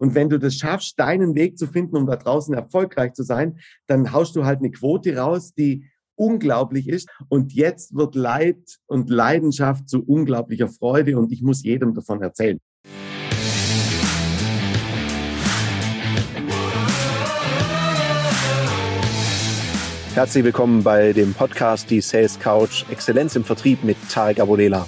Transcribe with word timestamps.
Und 0.00 0.14
wenn 0.14 0.30
du 0.30 0.38
das 0.38 0.54
schaffst, 0.54 0.98
deinen 0.98 1.34
Weg 1.34 1.58
zu 1.58 1.66
finden, 1.66 1.94
um 1.94 2.06
da 2.06 2.16
draußen 2.16 2.54
erfolgreich 2.54 3.12
zu 3.12 3.22
sein, 3.22 3.58
dann 3.86 4.12
haust 4.12 4.34
du 4.34 4.46
halt 4.46 4.60
eine 4.60 4.70
Quote 4.70 5.14
raus, 5.14 5.52
die 5.52 5.84
unglaublich 6.14 6.88
ist. 6.88 7.10
Und 7.28 7.52
jetzt 7.52 7.94
wird 7.94 8.14
Leid 8.14 8.78
und 8.86 9.10
Leidenschaft 9.10 9.90
zu 9.90 10.02
unglaublicher 10.02 10.68
Freude 10.68 11.18
und 11.18 11.30
ich 11.32 11.42
muss 11.42 11.62
jedem 11.62 11.92
davon 11.92 12.22
erzählen. 12.22 12.58
Herzlich 20.14 20.44
willkommen 20.44 20.82
bei 20.82 21.12
dem 21.12 21.34
Podcast 21.34 21.90
Die 21.90 22.00
Sales 22.00 22.38
Couch 22.38 22.86
Exzellenz 22.90 23.36
im 23.36 23.44
Vertrieb 23.44 23.84
mit 23.84 23.98
Tarek 24.10 24.40
Abodela. 24.40 24.86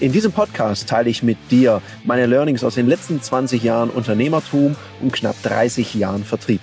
In 0.00 0.10
diesem 0.10 0.32
Podcast 0.32 0.88
teile 0.88 1.08
ich 1.08 1.22
mit 1.22 1.38
dir 1.52 1.80
meine 2.02 2.26
Learnings 2.26 2.64
aus 2.64 2.74
den 2.74 2.88
letzten 2.88 3.22
20 3.22 3.62
Jahren 3.62 3.90
Unternehmertum 3.90 4.74
und 5.00 5.12
knapp 5.12 5.40
30 5.44 5.94
Jahren 5.94 6.24
Vertrieb. 6.24 6.60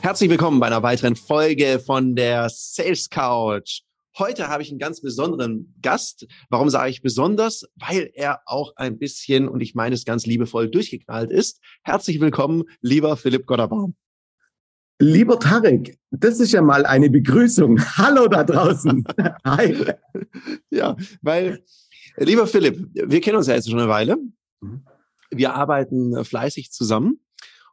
Herzlich 0.00 0.28
willkommen 0.28 0.58
bei 0.58 0.66
einer 0.66 0.82
weiteren 0.82 1.14
Folge 1.14 1.78
von 1.78 2.16
der 2.16 2.48
Sales 2.50 3.08
Couch. 3.08 3.82
Heute 4.18 4.48
habe 4.48 4.64
ich 4.64 4.70
einen 4.70 4.80
ganz 4.80 5.00
besonderen 5.02 5.72
Gast. 5.80 6.26
Warum 6.50 6.68
sage 6.68 6.90
ich 6.90 7.00
besonders? 7.00 7.64
Weil 7.76 8.10
er 8.12 8.40
auch 8.44 8.74
ein 8.74 8.98
bisschen, 8.98 9.48
und 9.48 9.60
ich 9.60 9.76
meine 9.76 9.94
es 9.94 10.04
ganz 10.04 10.26
liebevoll, 10.26 10.68
durchgeknallt 10.68 11.30
ist. 11.30 11.60
Herzlich 11.84 12.20
willkommen, 12.20 12.64
lieber 12.80 13.16
Philipp 13.16 13.46
Godderbaum. 13.46 13.94
Lieber 15.02 15.40
Tarek, 15.40 15.98
das 16.12 16.38
ist 16.38 16.52
ja 16.52 16.62
mal 16.62 16.86
eine 16.86 17.10
Begrüßung. 17.10 17.76
Hallo 17.96 18.28
da 18.28 18.44
draußen. 18.44 19.02
Hi. 19.44 19.84
Ja, 20.70 20.96
weil, 21.22 21.64
lieber 22.18 22.46
Philipp, 22.46 22.88
wir 22.94 23.20
kennen 23.20 23.36
uns 23.36 23.48
ja 23.48 23.56
jetzt 23.56 23.68
schon 23.68 23.80
eine 23.80 23.88
Weile. 23.88 24.16
Mhm. 24.60 24.84
Wir 25.32 25.54
arbeiten 25.54 26.24
fleißig 26.24 26.70
zusammen. 26.70 27.18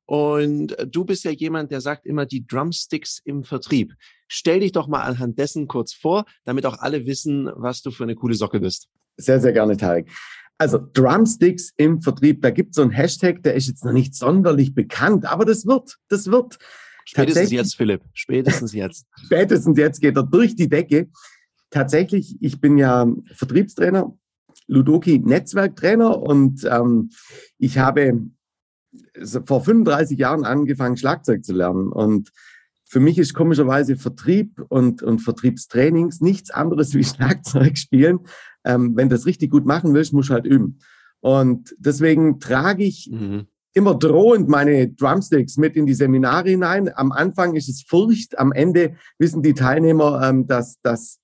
Und 0.07 0.75
du 0.87 1.05
bist 1.05 1.23
ja 1.23 1.29
jemand, 1.29 1.69
der 1.69 1.81
sagt 1.81 2.07
immer 2.07 2.25
die 2.25 2.47
Drumsticks 2.47 3.21
im 3.23 3.43
Vertrieb. 3.43 3.93
Stell 4.27 4.61
dich 4.61 4.71
doch 4.71 4.87
mal 4.87 5.03
anhand 5.03 5.37
dessen 5.37 5.67
kurz 5.67 5.93
vor, 5.93 6.25
damit 6.45 6.65
auch 6.65 6.79
alle 6.79 7.05
wissen, 7.05 7.47
was 7.53 7.83
du 7.83 7.91
für 7.91 8.05
eine 8.05 8.15
coole 8.15 8.33
Socke 8.33 8.59
bist. 8.59 8.89
Sehr, 9.17 9.39
sehr 9.39 9.53
gerne, 9.53 9.77
Tarek. 9.77 10.09
Also 10.57 10.79
Drumsticks 10.79 11.73
im 11.77 12.01
Vertrieb, 12.01 12.41
da 12.41 12.49
gibt 12.49 12.71
es 12.71 12.77
so 12.77 12.81
einen 12.81 12.89
Hashtag, 12.89 13.43
der 13.43 13.53
ist 13.53 13.67
jetzt 13.67 13.85
noch 13.85 13.93
nicht 13.93 14.15
sonderlich 14.15 14.73
bekannt, 14.73 15.25
aber 15.31 15.45
das 15.45 15.67
wird, 15.67 15.99
das 16.07 16.31
wird. 16.31 16.57
Spätestens 17.09 17.51
jetzt, 17.51 17.75
Philipp. 17.75 18.03
Spätestens 18.13 18.73
jetzt. 18.73 19.07
Spätestens 19.25 19.79
jetzt 19.79 19.99
geht 19.99 20.15
er 20.15 20.23
durch 20.23 20.55
die 20.55 20.69
Decke. 20.69 21.09
Tatsächlich, 21.71 22.37
ich 22.39 22.61
bin 22.61 22.77
ja 22.77 23.07
Vertriebstrainer, 23.33 24.15
Ludoki-Netzwerktrainer 24.67 26.21
und 26.21 26.67
ähm, 26.69 27.09
ich 27.57 27.79
habe 27.79 28.21
vor 29.45 29.63
35 29.63 30.19
Jahren 30.19 30.45
angefangen, 30.45 30.97
Schlagzeug 30.97 31.43
zu 31.43 31.53
lernen. 31.53 31.91
Und 31.91 32.29
für 32.85 32.99
mich 32.99 33.17
ist 33.17 33.33
komischerweise 33.33 33.97
Vertrieb 33.97 34.61
und, 34.69 35.01
und 35.01 35.19
Vertriebstrainings 35.19 36.21
nichts 36.21 36.51
anderes 36.51 36.93
wie 36.93 37.03
Schlagzeug 37.03 37.79
spielen. 37.79 38.19
Ähm, 38.63 38.95
wenn 38.95 39.09
du 39.09 39.15
das 39.15 39.25
richtig 39.25 39.49
gut 39.49 39.65
machen 39.65 39.95
willst, 39.95 40.13
musst 40.13 40.29
du 40.29 40.33
halt 40.33 40.45
üben. 40.45 40.77
Und 41.21 41.75
deswegen 41.79 42.39
trage 42.39 42.83
ich 42.83 43.09
mhm 43.11 43.47
immer 43.73 43.95
drohend 43.95 44.49
meine 44.49 44.89
Drumsticks 44.89 45.57
mit 45.57 45.75
in 45.75 45.85
die 45.85 45.93
Seminare 45.93 46.49
hinein. 46.49 46.89
Am 46.95 47.11
Anfang 47.11 47.55
ist 47.55 47.69
es 47.69 47.83
Furcht, 47.83 48.37
am 48.37 48.51
Ende 48.51 48.95
wissen 49.17 49.41
die 49.41 49.53
Teilnehmer, 49.53 50.21
ähm, 50.27 50.47
dass, 50.47 50.79
dass 50.81 51.19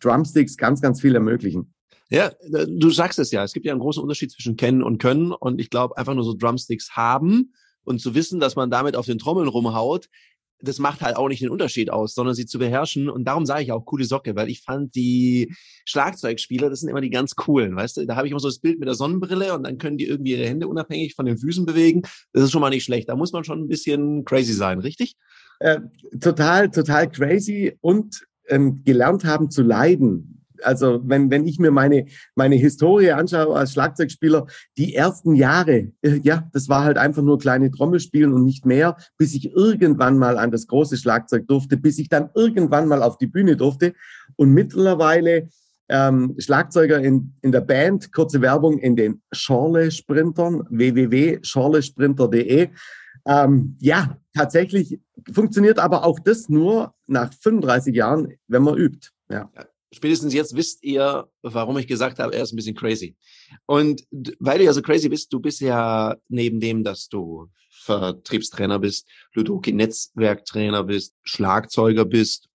Drumsticks 0.00 0.56
ganz, 0.56 0.80
ganz 0.80 1.00
viel 1.00 1.14
ermöglichen. 1.14 1.72
Ja, 2.08 2.30
du 2.48 2.90
sagst 2.90 3.18
es 3.18 3.32
ja. 3.32 3.42
Es 3.42 3.52
gibt 3.52 3.66
ja 3.66 3.72
einen 3.72 3.80
großen 3.80 4.02
Unterschied 4.02 4.30
zwischen 4.30 4.56
kennen 4.56 4.82
und 4.82 4.98
können. 4.98 5.32
Und 5.32 5.60
ich 5.60 5.70
glaube, 5.70 5.96
einfach 5.96 6.14
nur 6.14 6.24
so 6.24 6.34
Drumsticks 6.34 6.92
haben 6.92 7.52
und 7.84 8.00
zu 8.00 8.14
wissen, 8.14 8.38
dass 8.38 8.56
man 8.56 8.70
damit 8.70 8.96
auf 8.96 9.06
den 9.06 9.18
Trommeln 9.18 9.48
rumhaut, 9.48 10.08
das 10.60 10.78
macht 10.78 11.02
halt 11.02 11.16
auch 11.16 11.28
nicht 11.28 11.42
den 11.42 11.50
Unterschied 11.50 11.90
aus, 11.90 12.14
sondern 12.14 12.34
sie 12.34 12.46
zu 12.46 12.58
beherrschen. 12.58 13.08
Und 13.08 13.24
darum 13.24 13.46
sage 13.46 13.62
ich 13.62 13.72
auch 13.72 13.84
coole 13.84 14.04
Socke, 14.04 14.36
weil 14.36 14.48
ich 14.48 14.62
fand 14.62 14.94
die 14.94 15.54
Schlagzeugspieler, 15.84 16.70
das 16.70 16.80
sind 16.80 16.88
immer 16.88 17.00
die 17.00 17.10
ganz 17.10 17.34
coolen, 17.36 17.76
weißt 17.76 17.98
du? 17.98 18.06
Da 18.06 18.16
habe 18.16 18.26
ich 18.26 18.30
immer 18.30 18.40
so 18.40 18.48
das 18.48 18.58
Bild 18.58 18.78
mit 18.78 18.88
der 18.88 18.94
Sonnenbrille 18.94 19.54
und 19.54 19.64
dann 19.64 19.78
können 19.78 19.98
die 19.98 20.06
irgendwie 20.06 20.32
ihre 20.32 20.46
Hände 20.46 20.68
unabhängig 20.68 21.14
von 21.14 21.26
den 21.26 21.38
Füßen 21.38 21.66
bewegen. 21.66 22.02
Das 22.32 22.44
ist 22.44 22.52
schon 22.52 22.60
mal 22.60 22.70
nicht 22.70 22.84
schlecht. 22.84 23.08
Da 23.08 23.16
muss 23.16 23.32
man 23.32 23.44
schon 23.44 23.60
ein 23.60 23.68
bisschen 23.68 24.24
crazy 24.24 24.52
sein, 24.52 24.80
richtig? 24.80 25.16
Äh, 25.60 25.80
total, 26.20 26.70
total 26.70 27.10
crazy 27.10 27.76
und 27.80 28.26
ähm, 28.48 28.82
gelernt 28.84 29.24
haben 29.24 29.50
zu 29.50 29.62
leiden. 29.62 30.35
Also 30.62 31.00
wenn, 31.04 31.30
wenn 31.30 31.46
ich 31.46 31.58
mir 31.58 31.70
meine, 31.70 32.06
meine 32.34 32.56
Historie 32.56 33.12
anschaue 33.12 33.56
als 33.56 33.72
Schlagzeugspieler, 33.72 34.46
die 34.76 34.94
ersten 34.94 35.34
Jahre, 35.34 35.92
äh, 36.02 36.20
ja, 36.22 36.48
das 36.52 36.68
war 36.68 36.84
halt 36.84 36.98
einfach 36.98 37.22
nur 37.22 37.38
kleine 37.38 37.70
Trommelspielen 37.70 38.32
und 38.32 38.44
nicht 38.44 38.66
mehr, 38.66 38.96
bis 39.18 39.34
ich 39.34 39.52
irgendwann 39.52 40.18
mal 40.18 40.38
an 40.38 40.50
das 40.50 40.66
große 40.66 40.96
Schlagzeug 40.96 41.46
durfte, 41.48 41.76
bis 41.76 41.98
ich 41.98 42.08
dann 42.08 42.30
irgendwann 42.34 42.88
mal 42.88 43.02
auf 43.02 43.18
die 43.18 43.26
Bühne 43.26 43.56
durfte. 43.56 43.94
Und 44.36 44.52
mittlerweile 44.52 45.48
ähm, 45.88 46.34
Schlagzeuger 46.38 47.00
in, 47.00 47.34
in 47.42 47.52
der 47.52 47.60
Band, 47.60 48.12
kurze 48.12 48.40
Werbung 48.40 48.78
in 48.78 48.96
den 48.96 49.22
Schorle-Sprintern, 49.32 50.64
www.schorlesprinter.de. 50.70 52.70
Ähm, 53.26 53.76
ja, 53.80 54.16
tatsächlich 54.34 55.00
funktioniert 55.32 55.78
aber 55.78 56.04
auch 56.04 56.18
das 56.20 56.48
nur 56.48 56.94
nach 57.06 57.32
35 57.32 57.94
Jahren, 57.94 58.34
wenn 58.48 58.62
man 58.62 58.76
übt. 58.76 59.10
Ja 59.28 59.50
spätestens 59.96 60.34
jetzt 60.34 60.54
wisst 60.54 60.84
ihr, 60.84 61.28
warum 61.42 61.78
ich 61.78 61.86
gesagt 61.86 62.18
habe, 62.18 62.34
er 62.34 62.42
ist 62.42 62.52
ein 62.52 62.56
bisschen 62.56 62.76
crazy. 62.76 63.16
Und 63.66 64.06
weil 64.38 64.58
du 64.58 64.64
ja 64.64 64.72
so 64.72 64.82
crazy 64.82 65.08
bist, 65.08 65.32
du 65.32 65.40
bist 65.40 65.60
ja 65.60 66.16
neben 66.28 66.60
dem, 66.60 66.84
dass 66.84 67.08
du 67.08 67.48
Vertriebstrainer 67.70 68.78
bist, 68.78 69.08
Ludoki-Netzwerktrainer 69.34 70.84
bist, 70.84 71.14
Schlagzeuger 71.22 72.04
bist, 72.04 72.48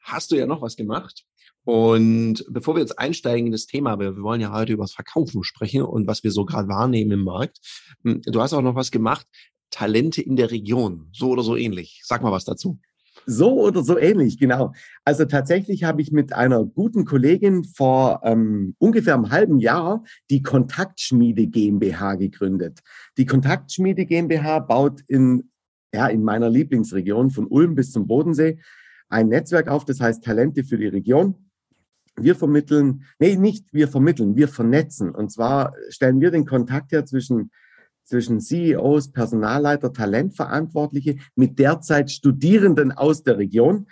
hast 0.00 0.30
du 0.30 0.36
ja 0.36 0.46
noch 0.46 0.62
was 0.62 0.76
gemacht. 0.76 1.24
Und 1.64 2.44
bevor 2.50 2.76
wir 2.76 2.80
jetzt 2.80 2.98
einsteigen 2.98 3.46
in 3.46 3.52
das 3.52 3.66
Thema, 3.66 3.98
wir, 3.98 4.16
wir 4.16 4.22
wollen 4.22 4.40
ja 4.40 4.52
heute 4.52 4.74
über 4.74 4.84
das 4.84 4.92
Verkaufen 4.92 5.42
sprechen 5.44 5.82
und 5.82 6.06
was 6.06 6.22
wir 6.22 6.30
so 6.30 6.44
gerade 6.44 6.68
wahrnehmen 6.68 7.12
im 7.12 7.24
Markt. 7.24 7.58
Hm, 8.04 8.20
du 8.22 8.42
hast 8.42 8.52
auch 8.52 8.60
noch 8.60 8.74
was 8.74 8.90
gemacht, 8.90 9.26
Talente 9.70 10.20
in 10.20 10.36
der 10.36 10.50
Region, 10.50 11.08
so 11.12 11.30
oder 11.30 11.42
so 11.42 11.56
ähnlich. 11.56 12.02
Sag 12.04 12.22
mal 12.22 12.32
was 12.32 12.44
dazu. 12.44 12.78
So 13.26 13.60
oder 13.60 13.82
so 13.82 13.98
ähnlich, 13.98 14.38
genau. 14.38 14.72
Also 15.04 15.24
tatsächlich 15.24 15.84
habe 15.84 16.02
ich 16.02 16.12
mit 16.12 16.32
einer 16.32 16.64
guten 16.64 17.04
Kollegin 17.04 17.64
vor 17.64 18.20
ähm, 18.24 18.74
ungefähr 18.78 19.14
einem 19.14 19.30
halben 19.30 19.58
Jahr 19.58 20.04
die 20.30 20.42
Kontaktschmiede 20.42 21.46
GmbH 21.46 22.16
gegründet. 22.16 22.80
Die 23.16 23.26
Kontaktschmiede 23.26 24.06
GmbH 24.06 24.60
baut 24.60 25.00
in, 25.06 25.50
ja, 25.94 26.08
in 26.08 26.22
meiner 26.22 26.50
Lieblingsregion 26.50 27.30
von 27.30 27.46
Ulm 27.46 27.74
bis 27.74 27.92
zum 27.92 28.06
Bodensee 28.06 28.58
ein 29.08 29.28
Netzwerk 29.28 29.68
auf, 29.68 29.84
das 29.84 30.00
heißt 30.00 30.24
Talente 30.24 30.64
für 30.64 30.78
die 30.78 30.88
Region. 30.88 31.36
Wir 32.16 32.36
vermitteln, 32.36 33.04
nee, 33.18 33.36
nicht 33.36 33.72
wir 33.72 33.88
vermitteln, 33.88 34.36
wir 34.36 34.48
vernetzen. 34.48 35.14
Und 35.14 35.30
zwar 35.30 35.74
stellen 35.88 36.20
wir 36.20 36.30
den 36.30 36.44
Kontakt 36.44 36.92
her 36.92 37.04
zwischen 37.04 37.50
zwischen 38.04 38.40
CEOs, 38.40 39.12
Personalleiter, 39.12 39.92
Talentverantwortliche 39.92 41.16
mit 41.34 41.58
derzeit 41.58 42.10
Studierenden 42.10 42.92
aus 42.92 43.22
der 43.22 43.38
Region. 43.38 43.86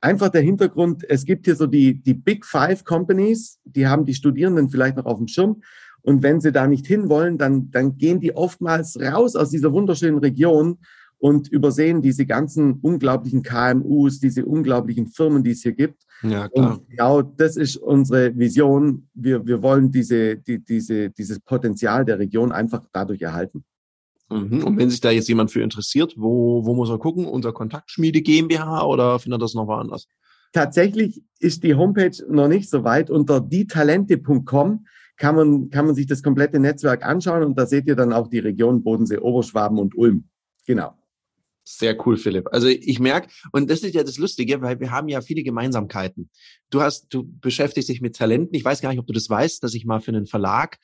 Einfach 0.00 0.28
der 0.28 0.42
Hintergrund, 0.42 1.04
es 1.08 1.24
gibt 1.24 1.46
hier 1.46 1.56
so 1.56 1.66
die, 1.66 2.00
die 2.00 2.14
Big 2.14 2.46
Five 2.46 2.84
Companies, 2.84 3.58
die 3.64 3.86
haben 3.86 4.04
die 4.04 4.14
Studierenden 4.14 4.70
vielleicht 4.70 4.96
noch 4.96 5.06
auf 5.06 5.18
dem 5.18 5.28
Schirm. 5.28 5.62
Und 6.02 6.22
wenn 6.22 6.40
sie 6.40 6.52
da 6.52 6.66
nicht 6.66 6.86
hinwollen, 6.86 7.36
dann, 7.36 7.70
dann 7.70 7.98
gehen 7.98 8.20
die 8.20 8.34
oftmals 8.34 8.98
raus 9.00 9.34
aus 9.36 9.50
dieser 9.50 9.72
wunderschönen 9.72 10.18
Region 10.18 10.78
und 11.18 11.48
übersehen 11.48 12.00
diese 12.00 12.26
ganzen 12.26 12.74
unglaublichen 12.80 13.42
KMUs, 13.42 14.20
diese 14.20 14.46
unglaublichen 14.46 15.08
Firmen, 15.08 15.42
die 15.42 15.50
es 15.50 15.62
hier 15.62 15.72
gibt. 15.72 16.04
Ja, 16.22 16.48
klar. 16.48 16.72
Und 16.72 16.88
genau 16.88 17.22
das 17.22 17.56
ist 17.56 17.76
unsere 17.76 18.36
Vision. 18.36 19.08
Wir, 19.14 19.46
wir 19.46 19.62
wollen 19.62 19.92
diese, 19.92 20.36
die, 20.36 20.64
diese, 20.64 21.10
dieses 21.10 21.40
Potenzial 21.40 22.04
der 22.04 22.18
Region 22.18 22.52
einfach 22.52 22.84
dadurch 22.92 23.22
erhalten. 23.22 23.64
Mhm. 24.30 24.64
Und 24.64 24.78
wenn 24.78 24.90
sich 24.90 25.00
da 25.00 25.10
jetzt 25.10 25.28
jemand 25.28 25.50
für 25.50 25.62
interessiert, 25.62 26.14
wo, 26.16 26.64
wo 26.64 26.74
muss 26.74 26.90
er 26.90 26.98
gucken? 26.98 27.24
Unser 27.26 27.52
Kontaktschmiede 27.52 28.20
GmbH 28.20 28.84
oder 28.84 29.18
findet 29.18 29.40
er 29.40 29.44
das 29.44 29.54
noch 29.54 29.66
woanders? 29.66 30.06
Tatsächlich 30.52 31.22
ist 31.38 31.62
die 31.62 31.74
Homepage 31.74 32.16
noch 32.28 32.48
nicht 32.48 32.68
so 32.68 32.84
weit. 32.84 33.10
Unter 33.10 33.40
dietalente.com 33.40 34.86
kann 35.16 35.34
man, 35.34 35.70
kann 35.70 35.86
man 35.86 35.94
sich 35.94 36.06
das 36.06 36.22
komplette 36.22 36.58
Netzwerk 36.58 37.04
anschauen 37.04 37.42
und 37.42 37.58
da 37.58 37.66
seht 37.66 37.86
ihr 37.86 37.96
dann 37.96 38.12
auch 38.12 38.28
die 38.28 38.38
Region 38.38 38.82
Bodensee, 38.82 39.18
Oberschwaben 39.18 39.78
und 39.78 39.96
Ulm. 39.96 40.24
Genau. 40.66 40.97
Sehr 41.70 41.94
cool, 42.06 42.16
Philipp. 42.16 42.48
Also 42.50 42.66
ich 42.66 42.98
merke, 42.98 43.28
und 43.52 43.68
das 43.68 43.82
ist 43.82 43.94
ja 43.94 44.02
das 44.02 44.16
Lustige, 44.16 44.62
weil 44.62 44.80
wir 44.80 44.90
haben 44.90 45.06
ja 45.08 45.20
viele 45.20 45.42
Gemeinsamkeiten. 45.42 46.30
Du 46.70 46.80
hast, 46.80 47.08
du 47.10 47.30
beschäftigst 47.40 47.90
dich 47.90 48.00
mit 48.00 48.16
Talenten. 48.16 48.54
Ich 48.54 48.64
weiß 48.64 48.80
gar 48.80 48.88
nicht, 48.88 48.98
ob 48.98 49.06
du 49.06 49.12
das 49.12 49.28
weißt, 49.28 49.62
dass 49.62 49.74
ich 49.74 49.84
mal 49.84 50.00
für 50.00 50.12
einen 50.12 50.26
Verlag 50.26 50.78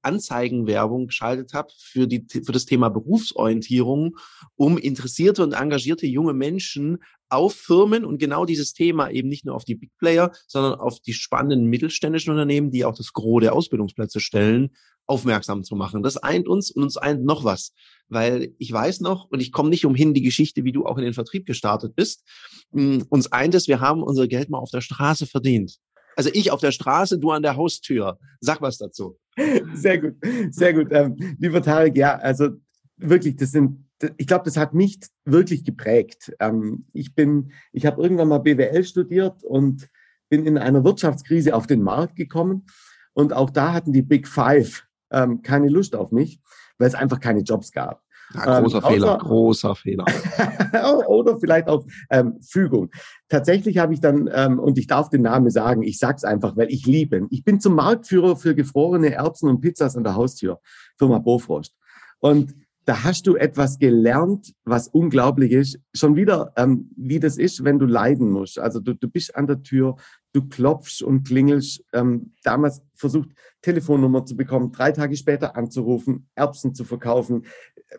Anzeigenwerbung 0.00 1.08
geschaltet 1.08 1.52
habe 1.52 1.68
für 1.78 2.06
die 2.06 2.24
für 2.30 2.52
das 2.52 2.64
Thema 2.64 2.88
Berufsorientierung, 2.88 4.16
um 4.56 4.78
interessierte 4.78 5.42
und 5.42 5.52
engagierte 5.52 6.06
junge 6.06 6.32
Menschen 6.32 6.98
auf 7.28 7.54
Firmen 7.54 8.06
und 8.06 8.16
genau 8.16 8.46
dieses 8.46 8.72
Thema 8.72 9.10
eben 9.10 9.28
nicht 9.28 9.44
nur 9.44 9.54
auf 9.54 9.66
die 9.66 9.74
Big 9.74 9.90
Player, 9.98 10.32
sondern 10.46 10.80
auf 10.80 11.00
die 11.00 11.12
spannenden 11.12 11.66
mittelständischen 11.66 12.32
Unternehmen, 12.32 12.70
die 12.70 12.86
auch 12.86 12.94
das 12.94 13.12
Gros 13.12 13.42
der 13.42 13.52
Ausbildungsplätze 13.52 14.20
stellen, 14.20 14.70
aufmerksam 15.10 15.64
zu 15.64 15.76
machen. 15.76 16.02
Das 16.02 16.16
eint 16.16 16.48
uns 16.48 16.70
und 16.70 16.82
uns 16.82 16.96
eint 16.96 17.24
noch 17.24 17.44
was. 17.44 17.72
Weil 18.08 18.54
ich 18.58 18.72
weiß 18.72 19.00
noch, 19.00 19.30
und 19.30 19.40
ich 19.40 19.52
komme 19.52 19.68
nicht 19.68 19.84
umhin, 19.84 20.14
die 20.14 20.22
Geschichte, 20.22 20.64
wie 20.64 20.72
du 20.72 20.86
auch 20.86 20.96
in 20.96 21.04
den 21.04 21.14
Vertrieb 21.14 21.46
gestartet 21.46 21.94
bist, 21.94 22.24
hm, 22.72 23.04
uns 23.10 23.30
eint 23.32 23.54
es, 23.54 23.68
wir 23.68 23.80
haben 23.80 24.02
unser 24.02 24.28
Geld 24.28 24.48
mal 24.48 24.58
auf 24.58 24.70
der 24.70 24.80
Straße 24.80 25.26
verdient. 25.26 25.78
Also 26.16 26.30
ich 26.32 26.50
auf 26.50 26.60
der 26.60 26.72
Straße, 26.72 27.18
du 27.18 27.30
an 27.30 27.42
der 27.42 27.56
Haustür. 27.56 28.18
Sag 28.40 28.62
was 28.62 28.78
dazu. 28.78 29.18
Sehr 29.74 29.98
gut, 29.98 30.16
sehr 30.50 30.74
gut. 30.74 30.88
Ähm, 30.90 31.16
lieber 31.38 31.62
Tarek, 31.62 31.96
ja, 31.96 32.16
also 32.16 32.50
wirklich, 32.96 33.36
das 33.36 33.52
sind, 33.52 33.86
ich 34.18 34.26
glaube, 34.26 34.44
das 34.44 34.56
hat 34.56 34.74
mich 34.74 34.98
wirklich 35.24 35.64
geprägt. 35.64 36.32
Ähm, 36.40 36.84
ich 36.92 37.14
bin, 37.14 37.52
ich 37.72 37.86
habe 37.86 38.02
irgendwann 38.02 38.28
mal 38.28 38.38
BWL 38.38 38.84
studiert 38.84 39.42
und 39.44 39.88
bin 40.28 40.46
in 40.46 40.58
einer 40.58 40.84
Wirtschaftskrise 40.84 41.54
auf 41.54 41.66
den 41.66 41.82
Markt 41.82 42.16
gekommen. 42.16 42.66
Und 43.14 43.32
auch 43.32 43.48
da 43.48 43.72
hatten 43.72 43.92
die 43.92 44.02
Big 44.02 44.28
Five 44.28 44.84
ähm, 45.10 45.42
keine 45.42 45.68
Lust 45.68 45.94
auf 45.94 46.12
mich, 46.12 46.40
weil 46.78 46.88
es 46.88 46.94
einfach 46.94 47.20
keine 47.20 47.40
Jobs 47.40 47.72
gab. 47.72 48.02
Ja, 48.34 48.60
großer 48.60 48.78
ähm, 48.78 48.84
Fehler, 48.84 49.18
großer 49.18 49.74
Fehler. 49.74 50.04
oder 51.08 51.38
vielleicht 51.38 51.68
auch 51.68 51.84
ähm, 52.10 52.38
Fügung. 52.40 52.90
Tatsächlich 53.28 53.78
habe 53.78 53.92
ich 53.92 54.00
dann, 54.00 54.30
ähm, 54.32 54.60
und 54.60 54.78
ich 54.78 54.86
darf 54.86 55.10
den 55.10 55.22
Namen 55.22 55.50
sagen, 55.50 55.82
ich 55.82 55.98
sag's 55.98 56.22
einfach, 56.22 56.56
weil 56.56 56.70
ich 56.70 56.86
liebe. 56.86 57.26
Ich 57.30 57.44
bin 57.44 57.60
zum 57.60 57.74
Marktführer 57.74 58.36
für 58.36 58.54
gefrorene 58.54 59.12
Erbsen 59.12 59.48
und 59.48 59.60
Pizzas 59.60 59.96
an 59.96 60.04
der 60.04 60.14
Haustür, 60.14 60.60
Firma 60.96 61.18
Bofrost. 61.18 61.74
Und 62.20 62.54
da 62.90 63.04
hast 63.04 63.28
du 63.28 63.36
etwas 63.36 63.78
gelernt, 63.78 64.52
was 64.64 64.88
unglaublich 64.88 65.52
ist. 65.52 65.78
Schon 65.94 66.16
wieder, 66.16 66.52
ähm, 66.56 66.90
wie 66.96 67.20
das 67.20 67.38
ist, 67.38 67.62
wenn 67.62 67.78
du 67.78 67.86
leiden 67.86 68.30
musst. 68.30 68.58
Also 68.58 68.80
du, 68.80 68.94
du 68.94 69.08
bist 69.08 69.36
an 69.36 69.46
der 69.46 69.62
Tür, 69.62 69.94
du 70.32 70.48
klopfst 70.48 71.00
und 71.00 71.22
klingelst. 71.22 71.84
Ähm, 71.92 72.32
damals 72.42 72.82
versucht, 72.96 73.28
Telefonnummer 73.62 74.24
zu 74.24 74.36
bekommen, 74.36 74.72
drei 74.72 74.90
Tage 74.90 75.16
später 75.16 75.54
anzurufen, 75.54 76.26
Erbsen 76.34 76.74
zu 76.74 76.82
verkaufen, 76.82 77.44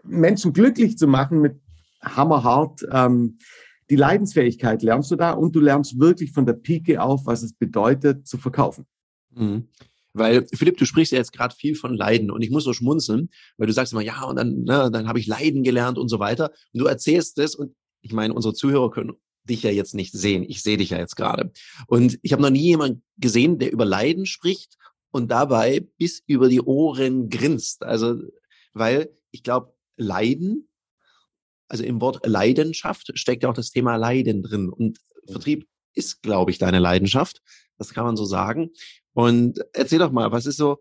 Menschen 0.03 0.51
glücklich 0.51 0.97
zu 0.97 1.07
machen 1.07 1.39
mit 1.39 1.61
hammerhart. 2.03 2.85
Ähm, 2.91 3.37
die 3.89 3.95
Leidensfähigkeit 3.95 4.83
lernst 4.83 5.09
du 5.09 5.15
da 5.15 5.31
und 5.31 5.55
du 5.55 5.61
lernst 5.61 6.01
wirklich 6.01 6.33
von 6.33 6.45
der 6.45 6.55
Pike 6.55 7.01
auf, 7.01 7.25
was 7.27 7.43
es 7.43 7.53
bedeutet, 7.53 8.27
zu 8.27 8.37
verkaufen. 8.37 8.85
Mhm. 9.33 9.69
Weil, 10.13 10.45
Philipp, 10.53 10.77
du 10.77 10.85
sprichst 10.85 11.11
ja 11.11 11.17
jetzt 11.17 11.33
gerade 11.33 11.55
viel 11.55 11.75
von 11.75 11.95
Leiden 11.95 12.31
und 12.31 12.41
ich 12.41 12.49
muss 12.49 12.63
so 12.63 12.73
schmunzeln, 12.73 13.29
weil 13.57 13.67
du 13.67 13.73
sagst 13.73 13.93
immer, 13.93 14.01
ja, 14.01 14.23
und 14.23 14.35
dann, 14.35 14.63
ne, 14.63 14.89
dann 14.91 15.07
habe 15.07 15.19
ich 15.19 15.27
Leiden 15.27 15.63
gelernt 15.63 15.97
und 15.97 16.09
so 16.09 16.19
weiter. 16.19 16.51
Und 16.73 16.81
du 16.81 16.85
erzählst 16.85 17.39
es 17.39 17.55
und 17.55 17.75
ich 18.01 18.13
meine, 18.13 18.33
unsere 18.33 18.53
Zuhörer 18.53 18.91
können 18.91 19.13
dich 19.43 19.63
ja 19.63 19.71
jetzt 19.71 19.95
nicht 19.95 20.13
sehen. 20.13 20.43
Ich 20.47 20.61
sehe 20.63 20.77
dich 20.77 20.91
ja 20.91 20.97
jetzt 20.97 21.15
gerade. 21.15 21.51
Und 21.87 22.19
ich 22.21 22.33
habe 22.33 22.41
noch 22.41 22.49
nie 22.49 22.61
jemanden 22.61 23.03
gesehen, 23.17 23.57
der 23.59 23.71
über 23.71 23.85
Leiden 23.85 24.25
spricht 24.25 24.77
und 25.11 25.31
dabei 25.31 25.87
bis 25.97 26.21
über 26.27 26.49
die 26.49 26.61
Ohren 26.61 27.29
grinst. 27.29 27.83
Also, 27.83 28.15
weil 28.73 29.09
ich 29.31 29.43
glaube, 29.43 29.73
Leiden, 29.97 30.67
also 31.67 31.83
im 31.83 32.01
Wort 32.01 32.25
Leidenschaft 32.25 33.11
steckt 33.17 33.43
ja 33.43 33.49
auch 33.49 33.53
das 33.53 33.71
Thema 33.71 33.95
Leiden 33.95 34.43
drin. 34.43 34.69
Und 34.69 34.99
Vertrieb 35.25 35.67
ist, 35.93 36.21
glaube 36.21 36.51
ich, 36.51 36.57
deine 36.57 36.79
Leidenschaft. 36.79 37.41
Das 37.77 37.93
kann 37.93 38.05
man 38.05 38.17
so 38.17 38.25
sagen. 38.25 38.71
Und 39.13 39.59
erzähl 39.73 39.99
doch 39.99 40.11
mal, 40.11 40.31
was 40.31 40.45
ist 40.45 40.57
so, 40.57 40.79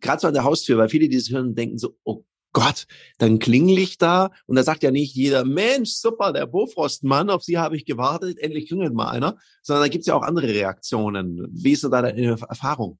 gerade 0.00 0.20
so 0.20 0.28
an 0.28 0.34
der 0.34 0.44
Haustür, 0.44 0.78
weil 0.78 0.88
viele 0.88 1.08
dieses 1.08 1.30
hören 1.30 1.54
denken 1.54 1.78
so, 1.78 1.96
oh 2.04 2.24
Gott, 2.52 2.86
dann 3.18 3.38
klingel 3.38 3.78
ich 3.78 3.98
da 3.98 4.30
und 4.46 4.56
da 4.56 4.62
sagt 4.62 4.82
ja 4.82 4.90
nicht 4.90 5.14
jeder, 5.14 5.44
Mensch, 5.44 5.90
super, 5.90 6.32
der 6.32 6.46
Bofrostmann, 6.46 7.30
auf 7.30 7.42
Sie 7.42 7.58
habe 7.58 7.76
ich 7.76 7.84
gewartet, 7.84 8.38
endlich 8.38 8.68
klingelt 8.68 8.94
mal 8.94 9.10
einer, 9.10 9.36
sondern 9.62 9.84
da 9.84 9.88
gibt 9.88 10.02
es 10.02 10.06
ja 10.06 10.14
auch 10.14 10.22
andere 10.22 10.48
Reaktionen. 10.48 11.46
Wie 11.52 11.72
ist 11.72 11.82
so 11.82 11.88
da 11.88 12.02
deine 12.02 12.38
Erfahrung? 12.48 12.98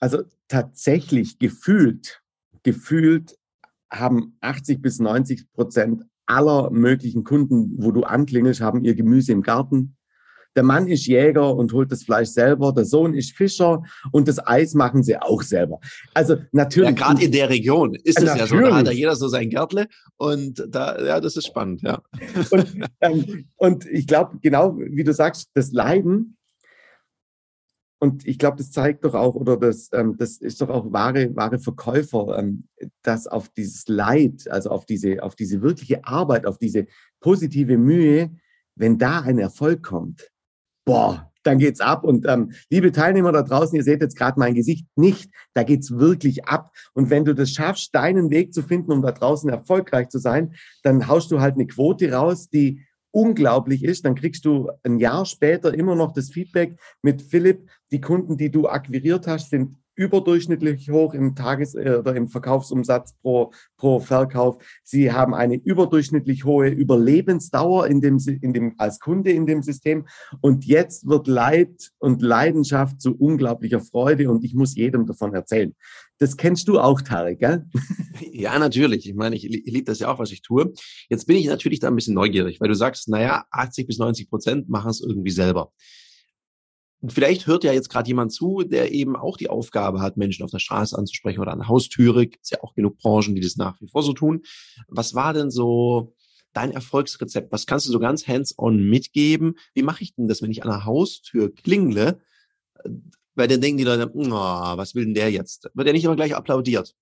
Also 0.00 0.22
tatsächlich 0.48 1.38
gefühlt, 1.38 2.22
gefühlt 2.62 3.36
haben 3.90 4.36
80 4.40 4.82
bis 4.82 4.98
90 4.98 5.52
Prozent 5.52 6.04
aller 6.26 6.70
möglichen 6.70 7.24
Kunden, 7.24 7.82
wo 7.82 7.90
du 7.90 8.02
anklingelst, 8.02 8.60
haben 8.60 8.84
ihr 8.84 8.94
Gemüse 8.94 9.32
im 9.32 9.42
Garten, 9.42 9.96
der 10.58 10.64
Mann 10.64 10.88
ist 10.88 11.06
Jäger 11.06 11.54
und 11.54 11.72
holt 11.72 11.92
das 11.92 12.02
Fleisch 12.02 12.30
selber, 12.30 12.72
der 12.72 12.84
Sohn 12.84 13.14
ist 13.14 13.30
Fischer 13.30 13.80
und 14.10 14.26
das 14.26 14.44
Eis 14.44 14.74
machen 14.74 15.04
sie 15.04 15.16
auch 15.16 15.42
selber. 15.42 15.78
Also 16.14 16.34
natürlich. 16.50 16.98
Ja, 16.98 17.06
gerade 17.06 17.22
in 17.22 17.30
der 17.30 17.48
Region 17.48 17.94
ist 17.94 18.20
es 18.20 18.24
ja 18.24 18.44
so, 18.44 18.58
da 18.58 18.74
hat 18.74 18.86
ja 18.86 18.92
jeder 18.92 19.14
so 19.14 19.28
sein 19.28 19.50
Gärtle 19.50 19.86
und 20.16 20.66
da, 20.68 21.00
ja, 21.00 21.20
das 21.20 21.36
ist 21.36 21.46
spannend, 21.46 21.82
ja. 21.82 22.02
Und, 22.50 22.76
ähm, 23.00 23.44
und 23.54 23.86
ich 23.86 24.08
glaube, 24.08 24.38
genau 24.42 24.76
wie 24.76 25.04
du 25.04 25.12
sagst, 25.12 25.48
das 25.54 25.70
Leiden, 25.70 26.36
und 28.00 28.26
ich 28.26 28.40
glaube, 28.40 28.56
das 28.56 28.72
zeigt 28.72 29.04
doch 29.04 29.14
auch, 29.14 29.36
oder 29.36 29.56
das, 29.56 29.90
ähm, 29.92 30.16
das 30.18 30.38
ist 30.38 30.60
doch 30.60 30.70
auch 30.70 30.92
wahre, 30.92 31.36
wahre 31.36 31.60
Verkäufer, 31.60 32.36
ähm, 32.36 32.64
dass 33.02 33.28
auf 33.28 33.48
dieses 33.50 33.86
Leid, 33.86 34.48
also 34.50 34.70
auf 34.70 34.86
diese, 34.86 35.22
auf 35.22 35.36
diese 35.36 35.62
wirkliche 35.62 36.04
Arbeit, 36.04 36.46
auf 36.46 36.58
diese 36.58 36.86
positive 37.20 37.78
Mühe, 37.78 38.32
wenn 38.74 38.98
da 38.98 39.20
ein 39.20 39.38
Erfolg 39.38 39.84
kommt, 39.84 40.32
boah, 40.88 41.30
dann 41.42 41.58
geht's 41.58 41.80
ab. 41.80 42.02
Und 42.02 42.26
ähm, 42.26 42.52
liebe 42.70 42.92
Teilnehmer 42.92 43.30
da 43.30 43.42
draußen, 43.42 43.76
ihr 43.76 43.84
seht 43.84 44.00
jetzt 44.00 44.16
gerade 44.16 44.40
mein 44.40 44.54
Gesicht 44.54 44.86
nicht, 44.96 45.30
da 45.52 45.62
geht's 45.62 45.90
wirklich 45.90 46.46
ab. 46.46 46.72
Und 46.94 47.10
wenn 47.10 47.26
du 47.26 47.34
das 47.34 47.50
schaffst, 47.50 47.94
deinen 47.94 48.30
Weg 48.30 48.54
zu 48.54 48.62
finden, 48.62 48.92
um 48.92 49.02
da 49.02 49.12
draußen 49.12 49.50
erfolgreich 49.50 50.08
zu 50.08 50.18
sein, 50.18 50.54
dann 50.82 51.06
haust 51.06 51.30
du 51.30 51.40
halt 51.40 51.56
eine 51.56 51.66
Quote 51.66 52.10
raus, 52.10 52.48
die 52.48 52.86
unglaublich 53.10 53.84
ist, 53.84 54.06
dann 54.06 54.14
kriegst 54.14 54.46
du 54.46 54.70
ein 54.82 54.98
Jahr 54.98 55.26
später 55.26 55.74
immer 55.74 55.94
noch 55.94 56.12
das 56.12 56.30
Feedback 56.30 56.78
mit 57.02 57.20
Philipp, 57.20 57.68
die 57.90 58.00
Kunden, 58.00 58.38
die 58.38 58.50
du 58.50 58.66
akquiriert 58.66 59.26
hast, 59.26 59.50
sind 59.50 59.76
überdurchschnittlich 59.98 60.90
hoch 60.90 61.12
im 61.12 61.34
Tages- 61.34 61.74
äh, 61.74 61.96
oder 61.98 62.14
im 62.14 62.28
Verkaufsumsatz 62.28 63.14
pro, 63.20 63.52
pro 63.76 63.98
Verkauf. 63.98 64.62
Sie 64.84 65.12
haben 65.12 65.34
eine 65.34 65.56
überdurchschnittlich 65.56 66.44
hohe 66.44 66.68
Überlebensdauer 66.68 67.88
in 67.88 68.00
dem, 68.00 68.18
in 68.40 68.52
dem, 68.52 68.74
als 68.78 69.00
Kunde 69.00 69.32
in 69.32 69.46
dem 69.46 69.62
System. 69.62 70.06
Und 70.40 70.64
jetzt 70.64 71.08
wird 71.08 71.26
Leid 71.26 71.90
und 71.98 72.22
Leidenschaft 72.22 73.00
zu 73.00 73.16
unglaublicher 73.16 73.80
Freude 73.80 74.30
und 74.30 74.44
ich 74.44 74.54
muss 74.54 74.76
jedem 74.76 75.04
davon 75.04 75.34
erzählen. 75.34 75.74
Das 76.18 76.36
kennst 76.36 76.68
du 76.68 76.78
auch, 76.80 77.00
Tarek, 77.00 77.40
gell? 77.40 77.66
Ja, 78.32 78.58
natürlich. 78.58 79.08
Ich 79.08 79.14
meine, 79.14 79.34
ich, 79.34 79.44
ich 79.44 79.72
liebe 79.72 79.84
das 79.84 79.98
ja 79.98 80.08
auch, 80.12 80.18
was 80.18 80.30
ich 80.30 80.42
tue. 80.42 80.72
Jetzt 81.08 81.26
bin 81.26 81.36
ich 81.36 81.46
natürlich 81.46 81.80
da 81.80 81.88
ein 81.88 81.94
bisschen 81.94 82.14
neugierig, 82.14 82.60
weil 82.60 82.68
du 82.68 82.74
sagst, 82.74 83.08
naja, 83.08 83.44
80 83.50 83.86
bis 83.86 83.98
90 83.98 84.30
Prozent 84.30 84.68
machen 84.68 84.90
es 84.90 85.00
irgendwie 85.00 85.30
selber. 85.30 85.72
Und 87.00 87.12
vielleicht 87.12 87.46
hört 87.46 87.62
ja 87.62 87.72
jetzt 87.72 87.90
gerade 87.90 88.08
jemand 88.08 88.32
zu, 88.32 88.62
der 88.64 88.92
eben 88.92 89.14
auch 89.14 89.36
die 89.36 89.48
Aufgabe 89.48 90.00
hat, 90.00 90.16
Menschen 90.16 90.42
auf 90.44 90.50
der 90.50 90.58
Straße 90.58 90.98
anzusprechen 90.98 91.40
oder 91.40 91.52
an 91.52 91.68
Haustüre. 91.68 92.26
Gibt 92.26 92.44
es 92.44 92.50
ja 92.50 92.58
auch 92.62 92.74
genug 92.74 92.98
Branchen, 92.98 93.34
die 93.34 93.40
das 93.40 93.56
nach 93.56 93.80
wie 93.80 93.88
vor 93.88 94.02
so 94.02 94.12
tun. 94.12 94.42
Was 94.88 95.14
war 95.14 95.32
denn 95.32 95.50
so 95.50 96.16
dein 96.52 96.72
Erfolgsrezept? 96.72 97.52
Was 97.52 97.66
kannst 97.66 97.86
du 97.86 97.92
so 97.92 98.00
ganz 98.00 98.26
hands-on 98.26 98.82
mitgeben? 98.82 99.54
Wie 99.74 99.82
mache 99.82 100.02
ich 100.02 100.14
denn 100.14 100.26
das, 100.26 100.42
wenn 100.42 100.50
ich 100.50 100.64
an 100.64 100.70
der 100.70 100.84
Haustür 100.84 101.54
klingle? 101.54 102.20
Weil 103.36 103.46
dann 103.46 103.60
denken 103.60 103.78
die 103.78 103.84
Leute, 103.84 104.10
oh, 104.12 104.30
was 104.30 104.96
will 104.96 105.04
denn 105.04 105.14
der 105.14 105.30
jetzt? 105.30 105.70
Wird 105.74 105.86
ja 105.86 105.92
nicht 105.92 106.04
immer 106.04 106.16
gleich 106.16 106.34
applaudiert. 106.34 106.96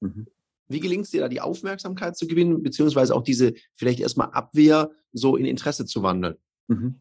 Mhm. 0.00 0.26
Wie 0.68 0.80
gelingt 0.80 1.04
es 1.04 1.10
dir 1.10 1.20
da, 1.20 1.28
die 1.28 1.42
Aufmerksamkeit 1.42 2.16
zu 2.16 2.26
gewinnen, 2.26 2.62
beziehungsweise 2.62 3.14
auch 3.14 3.22
diese 3.22 3.52
vielleicht 3.74 4.00
erstmal 4.00 4.30
Abwehr 4.30 4.90
so 5.12 5.36
in 5.36 5.44
Interesse 5.44 5.84
zu 5.84 6.02
wandeln? 6.02 6.36
Mhm. 6.68 7.00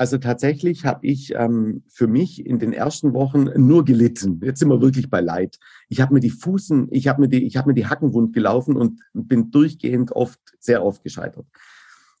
Also 0.00 0.16
tatsächlich 0.16 0.86
habe 0.86 1.06
ich 1.06 1.34
ähm, 1.34 1.82
für 1.86 2.06
mich 2.06 2.46
in 2.46 2.58
den 2.58 2.72
ersten 2.72 3.12
Wochen 3.12 3.50
nur 3.56 3.84
gelitten. 3.84 4.40
Jetzt 4.42 4.60
sind 4.60 4.70
wir 4.70 4.80
wirklich 4.80 5.10
bei 5.10 5.20
Leid. 5.20 5.58
Ich 5.90 6.00
habe 6.00 6.14
mir 6.14 6.20
die 6.20 6.30
Fußen, 6.30 6.88
ich 6.90 7.06
habe 7.06 7.20
mir 7.20 7.28
die, 7.28 7.44
ich 7.44 7.58
habe 7.58 7.68
mir 7.68 7.74
die 7.74 7.86
Hacken 7.86 8.14
wund 8.14 8.32
gelaufen 8.32 8.78
und 8.78 9.02
bin 9.12 9.50
durchgehend 9.50 10.12
oft, 10.12 10.40
sehr 10.58 10.82
oft 10.82 11.04
gescheitert. 11.04 11.44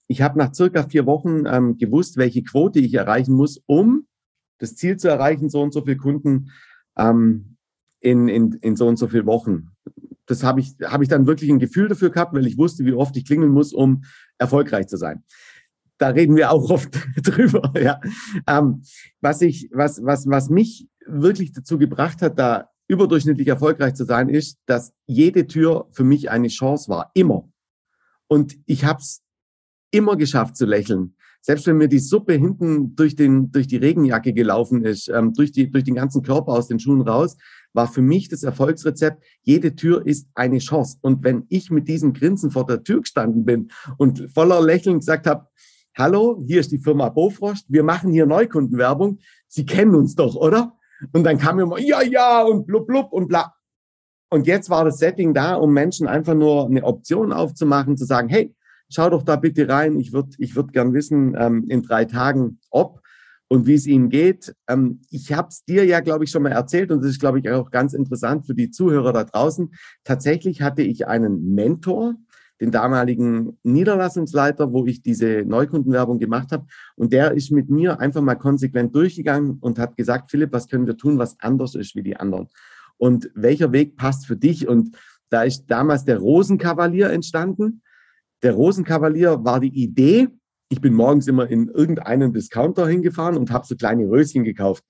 Ich 0.08 0.20
habe 0.20 0.38
nach 0.38 0.52
circa 0.52 0.82
vier 0.82 1.06
Wochen 1.06 1.46
ähm, 1.46 1.78
gewusst, 1.78 2.18
welche 2.18 2.42
Quote 2.42 2.80
ich 2.80 2.92
erreichen 2.92 3.32
muss, 3.32 3.62
um 3.64 4.06
das 4.58 4.76
Ziel 4.76 4.98
zu 4.98 5.08
erreichen, 5.08 5.48
so 5.48 5.62
und 5.62 5.72
so 5.72 5.80
viele 5.80 5.96
Kunden 5.96 6.50
ähm, 6.98 7.56
in, 8.00 8.28
in, 8.28 8.52
in 8.60 8.76
so 8.76 8.88
und 8.88 8.98
so 8.98 9.08
viele 9.08 9.24
Wochen. 9.24 9.70
Das 10.26 10.42
habe 10.42 10.60
ich, 10.60 10.74
habe 10.84 11.02
ich 11.02 11.08
dann 11.08 11.26
wirklich 11.26 11.48
ein 11.48 11.58
Gefühl 11.58 11.88
dafür 11.88 12.10
gehabt, 12.10 12.34
weil 12.34 12.46
ich 12.46 12.58
wusste, 12.58 12.84
wie 12.84 12.92
oft 12.92 13.16
ich 13.16 13.24
klingeln 13.24 13.52
muss, 13.52 13.72
um 13.72 14.04
erfolgreich 14.36 14.86
zu 14.86 14.98
sein 14.98 15.24
da 16.00 16.08
reden 16.08 16.34
wir 16.34 16.50
auch 16.50 16.70
oft 16.70 16.98
drüber. 17.22 17.72
Ja. 17.80 18.00
Ähm, 18.46 18.82
was 19.20 19.42
ich, 19.42 19.68
was, 19.72 20.02
was, 20.02 20.26
was 20.26 20.48
mich 20.48 20.88
wirklich 21.06 21.52
dazu 21.52 21.78
gebracht 21.78 22.22
hat, 22.22 22.38
da 22.38 22.70
überdurchschnittlich 22.88 23.46
erfolgreich 23.46 23.94
zu 23.94 24.04
sein, 24.04 24.28
ist, 24.28 24.58
dass 24.66 24.92
jede 25.06 25.46
Tür 25.46 25.88
für 25.92 26.02
mich 26.02 26.30
eine 26.30 26.48
Chance 26.48 26.88
war, 26.88 27.10
immer. 27.14 27.48
Und 28.26 28.58
ich 28.66 28.84
habe 28.84 29.00
es 29.00 29.22
immer 29.90 30.16
geschafft 30.16 30.56
zu 30.56 30.66
lächeln. 30.66 31.14
Selbst 31.42 31.66
wenn 31.66 31.76
mir 31.78 31.88
die 31.88 32.00
Suppe 32.00 32.34
hinten 32.34 32.94
durch, 32.96 33.16
den, 33.16 33.50
durch 33.50 33.66
die 33.66 33.76
Regenjacke 33.76 34.32
gelaufen 34.32 34.84
ist, 34.84 35.08
ähm, 35.08 35.32
durch, 35.34 35.52
die, 35.52 35.70
durch 35.70 35.84
den 35.84 35.94
ganzen 35.94 36.22
Körper 36.22 36.52
aus 36.52 36.68
den 36.68 36.78
Schuhen 36.78 37.00
raus, 37.00 37.36
war 37.72 37.88
für 37.88 38.02
mich 38.02 38.28
das 38.28 38.42
Erfolgsrezept, 38.42 39.22
jede 39.42 39.74
Tür 39.74 40.06
ist 40.06 40.28
eine 40.34 40.58
Chance. 40.58 40.98
Und 41.00 41.24
wenn 41.24 41.44
ich 41.48 41.70
mit 41.70 41.88
diesem 41.88 42.12
Grinsen 42.12 42.50
vor 42.50 42.66
der 42.66 42.82
Tür 42.82 43.00
gestanden 43.00 43.44
bin 43.44 43.70
und 43.96 44.30
voller 44.32 44.60
Lächeln 44.60 44.98
gesagt 44.98 45.26
habe, 45.26 45.46
hallo, 45.96 46.42
hier 46.46 46.60
ist 46.60 46.72
die 46.72 46.78
Firma 46.78 47.08
Bofrost, 47.08 47.66
wir 47.68 47.82
machen 47.82 48.12
hier 48.12 48.26
Neukundenwerbung, 48.26 49.18
Sie 49.48 49.66
kennen 49.66 49.94
uns 49.94 50.14
doch, 50.14 50.36
oder? 50.36 50.76
Und 51.12 51.24
dann 51.24 51.38
kam 51.38 51.58
immer, 51.60 51.78
ja, 51.78 52.02
ja, 52.02 52.42
und 52.42 52.66
blub, 52.66 52.86
blub 52.86 53.12
und 53.12 53.28
bla. 53.28 53.54
und 54.30 54.46
jetzt 54.46 54.70
war 54.70 54.84
das 54.84 54.98
Setting 54.98 55.34
da, 55.34 55.54
um 55.54 55.72
Menschen 55.72 56.06
einfach 56.06 56.34
nur 56.34 56.66
eine 56.66 56.84
Option 56.84 57.32
aufzumachen, 57.32 57.96
zu 57.96 58.04
sagen, 58.04 58.28
hey, 58.28 58.54
schau 58.90 59.08
doch 59.08 59.22
da 59.22 59.36
bitte 59.36 59.68
rein. 59.68 59.98
Ich 59.98 60.12
würde 60.12 60.30
ich 60.38 60.54
würd 60.56 60.72
gern 60.72 60.92
wissen, 60.92 61.34
ähm, 61.38 61.64
in 61.68 61.82
drei 61.82 62.04
Tagen, 62.04 62.58
ob 62.70 63.00
und 63.48 63.66
wie 63.66 63.74
es 63.74 63.86
Ihnen 63.86 64.10
geht. 64.10 64.54
Ähm, 64.68 65.00
ich 65.10 65.32
habe 65.32 65.48
es 65.48 65.64
dir 65.64 65.84
ja, 65.84 66.00
glaube 66.00 66.24
ich, 66.24 66.30
schon 66.30 66.42
mal 66.42 66.52
erzählt 66.52 66.90
und 66.90 67.02
das 67.02 67.10
ist, 67.10 67.20
glaube 67.20 67.40
ich, 67.40 67.50
auch 67.50 67.70
ganz 67.70 67.94
interessant 67.94 68.46
für 68.46 68.54
die 68.54 68.70
Zuhörer 68.70 69.12
da 69.12 69.24
draußen. 69.24 69.72
Tatsächlich 70.04 70.62
hatte 70.62 70.82
ich 70.82 71.06
einen 71.08 71.54
Mentor, 71.54 72.14
den 72.60 72.70
damaligen 72.70 73.58
Niederlassungsleiter, 73.62 74.72
wo 74.72 74.86
ich 74.86 75.02
diese 75.02 75.44
Neukundenwerbung 75.46 76.18
gemacht 76.18 76.52
habe. 76.52 76.66
Und 76.94 77.12
der 77.12 77.32
ist 77.32 77.50
mit 77.50 77.70
mir 77.70 78.00
einfach 78.00 78.20
mal 78.20 78.34
konsequent 78.34 78.94
durchgegangen 78.94 79.58
und 79.60 79.78
hat 79.78 79.96
gesagt, 79.96 80.30
Philipp, 80.30 80.52
was 80.52 80.68
können 80.68 80.86
wir 80.86 80.96
tun, 80.96 81.18
was 81.18 81.40
anders 81.40 81.74
ist 81.74 81.96
wie 81.96 82.02
die 82.02 82.16
anderen? 82.16 82.48
Und 82.98 83.30
welcher 83.34 83.72
Weg 83.72 83.96
passt 83.96 84.26
für 84.26 84.36
dich? 84.36 84.68
Und 84.68 84.96
da 85.30 85.42
ist 85.42 85.66
damals 85.68 86.04
der 86.04 86.18
Rosenkavalier 86.18 87.10
entstanden. 87.10 87.82
Der 88.42 88.52
Rosenkavalier 88.52 89.42
war 89.42 89.60
die 89.60 89.82
Idee, 89.82 90.28
ich 90.68 90.80
bin 90.80 90.94
morgens 90.94 91.26
immer 91.26 91.50
in 91.50 91.68
irgendeinen 91.68 92.32
Discounter 92.32 92.86
hingefahren 92.86 93.36
und 93.36 93.50
habe 93.50 93.66
so 93.66 93.74
kleine 93.74 94.08
Röschen 94.08 94.44
gekauft. 94.44 94.84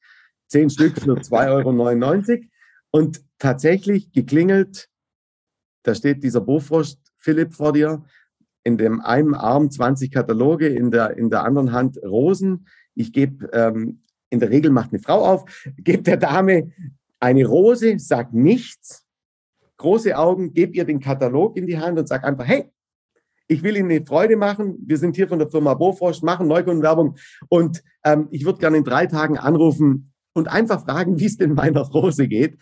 Zehn 0.48 0.68
Stück 0.68 1.00
für 1.00 1.14
2,99 1.20 2.30
Euro. 2.30 2.44
Und 2.90 3.22
tatsächlich 3.38 4.12
geklingelt, 4.12 4.88
da 5.84 5.94
steht 5.94 6.22
dieser 6.22 6.40
Bofrost 6.40 6.99
Philipp 7.20 7.54
vor 7.54 7.72
dir, 7.72 8.02
in 8.64 8.76
dem 8.76 9.00
einen 9.00 9.34
Arm 9.34 9.70
20 9.70 10.10
Kataloge, 10.10 10.68
in 10.68 10.90
der, 10.90 11.16
in 11.16 11.30
der 11.30 11.44
anderen 11.44 11.72
Hand 11.72 11.98
Rosen. 12.02 12.66
Ich 12.94 13.12
gebe, 13.12 13.48
ähm, 13.52 14.02
in 14.30 14.40
der 14.40 14.50
Regel 14.50 14.70
macht 14.70 14.92
eine 14.92 15.00
Frau 15.00 15.24
auf, 15.24 15.44
gebe 15.76 16.02
der 16.02 16.16
Dame 16.16 16.72
eine 17.20 17.46
Rose, 17.46 17.98
sagt 17.98 18.32
nichts, 18.32 19.06
große 19.76 20.16
Augen, 20.16 20.52
gebe 20.52 20.72
ihr 20.72 20.84
den 20.84 21.00
Katalog 21.00 21.56
in 21.56 21.66
die 21.66 21.78
Hand 21.78 21.98
und 21.98 22.08
sag 22.08 22.24
einfach, 22.24 22.46
hey, 22.46 22.70
ich 23.48 23.62
will 23.64 23.76
Ihnen 23.76 23.90
eine 23.90 24.06
Freude 24.06 24.36
machen. 24.36 24.76
Wir 24.86 24.96
sind 24.96 25.16
hier 25.16 25.26
von 25.26 25.40
der 25.40 25.50
Firma 25.50 25.74
Bofrost, 25.74 26.22
machen 26.22 26.46
Neukundenwerbung 26.46 27.16
und 27.48 27.82
ähm, 28.04 28.28
ich 28.30 28.44
würde 28.44 28.60
gerne 28.60 28.76
in 28.76 28.84
drei 28.84 29.06
Tagen 29.06 29.38
anrufen 29.38 30.12
und 30.34 30.48
einfach 30.48 30.84
fragen, 30.84 31.18
wie 31.18 31.26
es 31.26 31.36
denn 31.36 31.54
meiner 31.54 31.80
Rose 31.80 32.28
geht. 32.28 32.58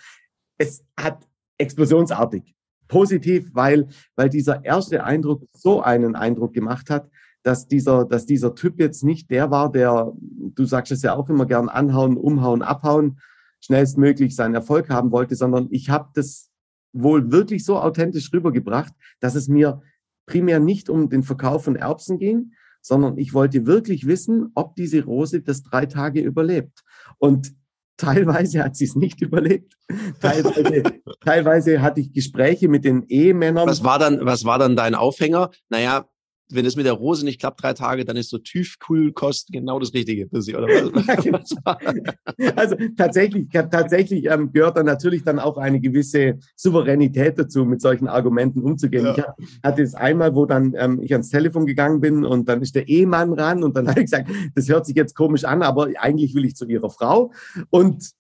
Es 0.57 0.83
hat 0.99 1.29
explosionsartig 1.59 2.55
positiv, 2.89 3.51
weil, 3.55 3.89
weil 4.17 4.29
dieser 4.29 4.65
erste 4.65 5.05
Eindruck 5.05 5.45
so 5.53 5.83
einen 5.83 6.17
Eindruck 6.17 6.53
gemacht 6.53 6.91
hat, 6.91 7.09
dass 7.43 7.69
dieser, 7.69 8.05
dass 8.05 8.27
dieser 8.27 8.55
Typ 8.55 8.81
jetzt 8.81 9.05
nicht 9.05 9.31
der 9.31 9.51
war, 9.51 9.71
der, 9.71 10.13
du 10.19 10.65
sagst 10.65 10.93
es 10.93 11.03
ja 11.03 11.15
auch 11.15 11.29
immer 11.29 11.47
gern, 11.47 11.69
anhauen, 11.69 12.17
umhauen, 12.17 12.63
abhauen, 12.63 13.21
schnellstmöglich 13.61 14.35
seinen 14.35 14.55
Erfolg 14.55 14.91
haben 14.91 15.13
wollte, 15.13 15.35
sondern 15.35 15.69
ich 15.71 15.91
habe 15.91 16.11
das 16.15 16.51
wohl 16.93 17.31
wirklich 17.31 17.65
so 17.65 17.79
authentisch 17.79 18.33
rübergebracht, 18.33 18.93
dass 19.21 19.35
es 19.35 19.49
mir 19.49 19.81
primär 20.27 20.61
nicht 20.61 20.91
um 20.91 21.09
den 21.09 21.23
Verkauf 21.23 21.65
von 21.65 21.77
Erbsen 21.77 22.19
ging, 22.19 22.53
sondern 22.81 23.19
ich 23.19 23.35
wollte 23.35 23.67
wirklich 23.67 24.07
wissen, 24.07 24.51
ob 24.55 24.77
diese 24.77 25.05
Rose 25.05 25.41
das 25.41 25.63
drei 25.63 25.87
Tage 25.87 26.21
überlebt. 26.21 26.85
Und 27.19 27.55
teilweise 27.99 28.65
hat 28.65 28.77
sie 28.77 28.87
es 28.87 28.97
nicht 28.97 29.21
überlebt. 29.21 29.75
Teilweise, 30.21 30.83
teilweise 31.23 31.83
hatte 31.83 32.01
ich 32.01 32.13
Gespräche 32.13 32.69
mit 32.69 32.85
den 32.85 33.05
Ehemännern. 33.09 33.69
Was 33.69 33.85
war 33.85 33.99
dann, 33.99 34.25
was 34.25 34.45
war 34.45 34.59
dann 34.59 34.77
dein 34.77 34.95
Aufhänger? 34.95 35.51
Naja, 35.69 36.07
wenn 36.51 36.65
es 36.65 36.77
mit 36.77 36.87
der 36.87 36.95
Rose 36.95 37.25
nicht 37.25 37.41
klappt, 37.41 37.63
drei 37.63 37.75
Tage, 37.75 38.05
dann 38.05 38.17
ist 38.17 38.31
so 38.31 38.39
Tiefkühlkost 38.39 39.49
genau 39.53 39.79
das 39.79 39.93
Richtige 39.93 40.29
für 40.29 40.41
sie, 40.41 40.57
oder 40.57 40.67
was? 40.67 41.25
genau. 41.25 42.55
also 42.57 42.77
tatsächlich, 42.97 43.49
tatsächlich 43.51 44.25
ähm, 44.27 44.53
gehört 44.53 44.77
dann 44.77 44.87
natürlich 44.87 45.25
dann 45.25 45.39
auch 45.39 45.59
eine 45.59 45.81
gewisse 45.81 46.39
Souveränität 46.57 47.39
dazu, 47.39 47.65
mit 47.65 47.81
solchen 47.81 48.09
Argumenten 48.09 48.63
umzugehen. 48.63 49.05
Ja. 49.05 49.35
Ich 49.39 49.61
hatte 49.63 49.83
es 49.83 49.95
einmal, 49.95 50.35
wo 50.35 50.47
dann 50.47 50.75
ähm, 50.77 51.01
ich 51.03 51.13
ans 51.13 51.29
Telefon 51.29 51.67
gegangen 51.67 52.01
bin 52.01 52.25
und 52.25 52.49
dann 52.49 52.63
ist 52.63 52.75
der 52.75 52.89
Ehemann 52.89 53.33
ran 53.33 53.63
und 53.63 53.77
dann 53.77 53.89
habe 53.89 54.01
ich 54.01 54.07
gesagt, 54.07 54.31
das 54.55 54.69
hört 54.69 54.87
sich 54.87 54.97
jetzt 54.97 55.15
komisch 55.15 55.45
an, 55.45 55.63
aber 55.63 55.89
eigentlich 55.99 56.35
will 56.35 56.45
ich 56.45 56.57
zu 56.57 56.67
ihrer 56.67 56.91
Frau. 56.91 57.33
Und 57.71 58.11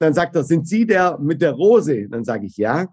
dann 0.00 0.12
sagt 0.12 0.34
er, 0.34 0.42
sind 0.42 0.66
Sie 0.66 0.86
der 0.86 1.18
mit 1.18 1.40
der 1.40 1.52
Rose? 1.52 2.08
Dann 2.08 2.24
sage 2.24 2.46
ich, 2.46 2.56
ja 2.56 2.88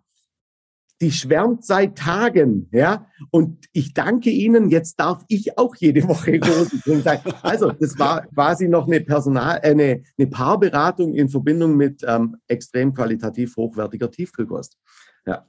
die 1.02 1.12
schwärmt 1.12 1.66
seit 1.66 1.98
Tagen, 1.98 2.70
ja. 2.72 3.08
Und 3.32 3.66
ich 3.74 3.94
danke 3.94 4.30
Ihnen, 4.30 4.70
jetzt 4.70 5.00
darf 5.00 5.24
ich 5.28 5.58
auch 5.58 5.76
jede 5.76 6.08
Woche 6.08 6.40
Rosen 6.40 6.82
trinken. 6.82 7.34
Also, 7.42 7.72
das 7.72 7.98
war 7.98 8.28
quasi 8.28 8.68
noch 8.68 8.88
eine 8.88 9.02
Personal, 9.02 9.60
äh, 9.64 9.72
eine, 9.72 10.04
eine 10.18 10.28
Paarberatung 10.28 11.16
in 11.16 11.28
Verbindung 11.28 11.76
mit 11.76 12.04
ähm, 12.08 12.38
extrem 12.48 12.94
qualitativ 12.94 13.56
hochwertiger 13.58 14.12
Tiefkühlkost. 14.12 14.78
Ja. 15.26 15.46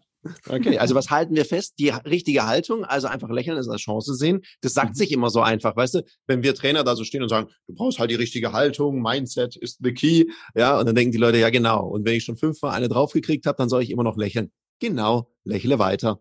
Okay, 0.49 0.79
also 0.79 0.95
was 0.95 1.11
halten 1.11 1.35
wir 1.35 1.45
fest? 1.45 1.75
Die 1.81 1.89
richtige 1.89 2.47
Haltung, 2.47 2.85
also 2.85 3.09
einfach 3.09 3.29
lächeln 3.29 3.59
ist 3.59 3.69
als 3.69 3.81
Chance 3.81 4.15
sehen. 4.15 4.43
Das 4.61 4.73
sagt 4.73 4.91
mhm. 4.91 4.95
sich 4.95 5.13
immer 5.13 5.31
so 5.31 5.41
einfach, 5.41 5.75
weißt 5.75 5.95
du? 5.97 6.03
Wenn 6.29 6.45
wir 6.45 6.55
Trainer 6.55 6.85
da 6.85 6.95
so 6.95 7.03
stehen 7.03 7.23
und 7.23 7.29
sagen, 7.29 7.49
du 7.67 7.75
brauchst 7.75 7.99
halt 7.99 8.11
die 8.11 8.15
richtige 8.15 8.53
Haltung, 8.53 9.03
Mindset 9.03 9.57
ist 9.57 9.81
the 9.83 9.93
key, 9.93 10.27
ja, 10.55 10.79
und 10.79 10.87
dann 10.87 10.95
denken 10.95 11.11
die 11.11 11.19
Leute, 11.19 11.39
ja 11.39 11.51
genau. 11.51 11.89
Und 11.89 12.07
wenn 12.07 12.15
ich 12.15 12.25
schon 12.25 12.37
fünfmal 12.37 12.73
eine 12.73 12.89
draufgekriegt 12.89 13.47
habe, 13.47 13.57
dann 13.57 13.69
soll 13.69 13.83
ich 13.83 13.91
immer 13.91 14.05
noch 14.05 14.17
lächeln. 14.17 14.53
Genau, 14.83 15.33
lächle 15.45 15.79
weiter. 15.79 16.21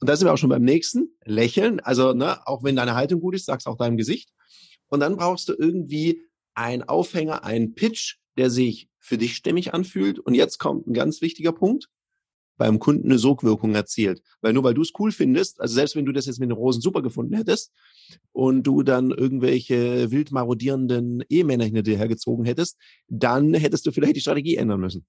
Und 0.00 0.10
da 0.10 0.16
sind 0.16 0.26
wir 0.26 0.32
auch 0.32 0.38
schon 0.38 0.50
beim 0.50 0.64
nächsten. 0.64 1.16
Lächeln. 1.24 1.78
Also, 1.78 2.12
ne, 2.12 2.44
auch 2.44 2.64
wenn 2.64 2.74
deine 2.74 2.96
Haltung 2.96 3.20
gut 3.20 3.36
ist, 3.36 3.46
sag's 3.46 3.66
auch 3.66 3.76
deinem 3.76 3.96
Gesicht. 3.96 4.32
Und 4.88 4.98
dann 4.98 5.16
brauchst 5.16 5.48
du 5.48 5.54
irgendwie 5.56 6.22
einen 6.54 6.82
Aufhänger, 6.82 7.44
einen 7.44 7.76
Pitch, 7.76 8.16
der 8.36 8.50
sich 8.50 8.88
für 8.98 9.16
dich 9.16 9.36
stimmig 9.36 9.74
anfühlt. 9.74 10.18
Und 10.18 10.34
jetzt 10.34 10.58
kommt 10.58 10.88
ein 10.88 10.92
ganz 10.92 11.22
wichtiger 11.22 11.52
Punkt. 11.52 11.88
Beim 12.56 12.80
Kunden 12.80 13.10
eine 13.10 13.20
Sogwirkung 13.20 13.76
erzielt. 13.76 14.20
Weil 14.40 14.52
nur 14.52 14.64
weil 14.64 14.74
du 14.74 14.82
es 14.82 14.90
cool 14.98 15.12
findest, 15.12 15.60
also 15.60 15.74
selbst 15.74 15.94
wenn 15.94 16.04
du 16.04 16.10
das 16.10 16.26
jetzt 16.26 16.40
mit 16.40 16.50
den 16.50 16.56
Rosen 16.56 16.82
super 16.82 17.00
gefunden 17.00 17.36
hättest 17.36 17.72
und 18.32 18.64
du 18.64 18.82
dann 18.82 19.12
irgendwelche 19.12 20.10
wild 20.10 20.32
marodierenden 20.32 21.22
Ehemänner 21.28 21.64
hinter 21.64 21.82
dir 21.82 21.96
hergezogen 21.96 22.44
hättest, 22.44 22.76
dann 23.06 23.54
hättest 23.54 23.86
du 23.86 23.92
vielleicht 23.92 24.16
die 24.16 24.20
Strategie 24.20 24.56
ändern 24.56 24.80
müssen. 24.80 25.06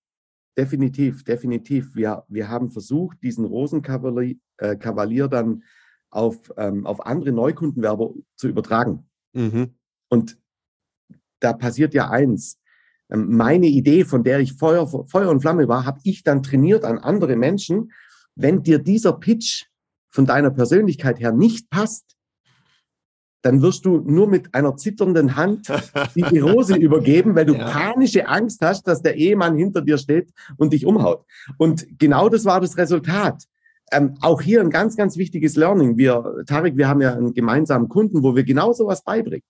Definitiv, 0.57 1.23
definitiv. 1.23 1.95
Wir, 1.95 2.23
wir 2.27 2.49
haben 2.49 2.71
versucht, 2.71 3.23
diesen 3.23 3.45
Rosenkavalier 3.45 4.35
äh, 4.57 5.29
dann 5.29 5.63
auf, 6.09 6.51
ähm, 6.57 6.85
auf 6.85 7.05
andere 7.05 7.31
Neukundenwerber 7.31 8.13
zu 8.35 8.47
übertragen. 8.47 9.07
Mhm. 9.33 9.75
Und 10.09 10.37
da 11.39 11.53
passiert 11.53 11.93
ja 11.93 12.09
eins. 12.09 12.59
Ähm, 13.09 13.35
meine 13.35 13.67
Idee, 13.67 14.05
von 14.05 14.23
der 14.23 14.39
ich 14.39 14.53
Feuer, 14.53 14.87
Feuer 14.87 15.29
und 15.29 15.41
Flamme 15.41 15.67
war, 15.67 15.85
habe 15.85 15.99
ich 16.03 16.23
dann 16.23 16.43
trainiert 16.43 16.83
an 16.83 16.97
andere 16.97 17.35
Menschen. 17.35 17.91
Wenn 18.35 18.63
dir 18.63 18.79
dieser 18.79 19.13
Pitch 19.13 19.65
von 20.09 20.25
deiner 20.25 20.51
Persönlichkeit 20.51 21.19
her 21.19 21.31
nicht 21.31 21.69
passt, 21.69 22.15
dann 23.41 23.61
wirst 23.61 23.85
du 23.85 23.99
nur 23.99 24.27
mit 24.27 24.53
einer 24.53 24.75
zitternden 24.75 25.35
Hand 25.35 25.71
die, 26.15 26.39
Rose 26.39 26.75
übergeben, 26.77 27.35
weil 27.35 27.45
du 27.45 27.55
ja. 27.55 27.69
panische 27.69 28.27
Angst 28.27 28.61
hast, 28.61 28.87
dass 28.87 29.01
der 29.01 29.15
Ehemann 29.15 29.55
hinter 29.55 29.81
dir 29.81 29.97
steht 29.97 30.31
und 30.57 30.73
dich 30.73 30.85
umhaut. 30.85 31.25
Und 31.57 31.87
genau 31.97 32.29
das 32.29 32.45
war 32.45 32.59
das 32.59 32.77
Resultat. 32.77 33.43
Ähm, 33.91 34.15
auch 34.21 34.41
hier 34.41 34.61
ein 34.61 34.69
ganz, 34.69 34.97
ganz 34.97 35.17
wichtiges 35.17 35.55
Learning. 35.55 35.97
Wir, 35.97 36.43
Tarek, 36.45 36.77
wir 36.77 36.87
haben 36.87 37.01
ja 37.01 37.13
einen 37.13 37.33
gemeinsamen 37.33 37.89
Kunden, 37.89 38.23
wo 38.23 38.35
wir 38.35 38.43
genau 38.43 38.73
sowas 38.73 39.03
beibringen. 39.03 39.45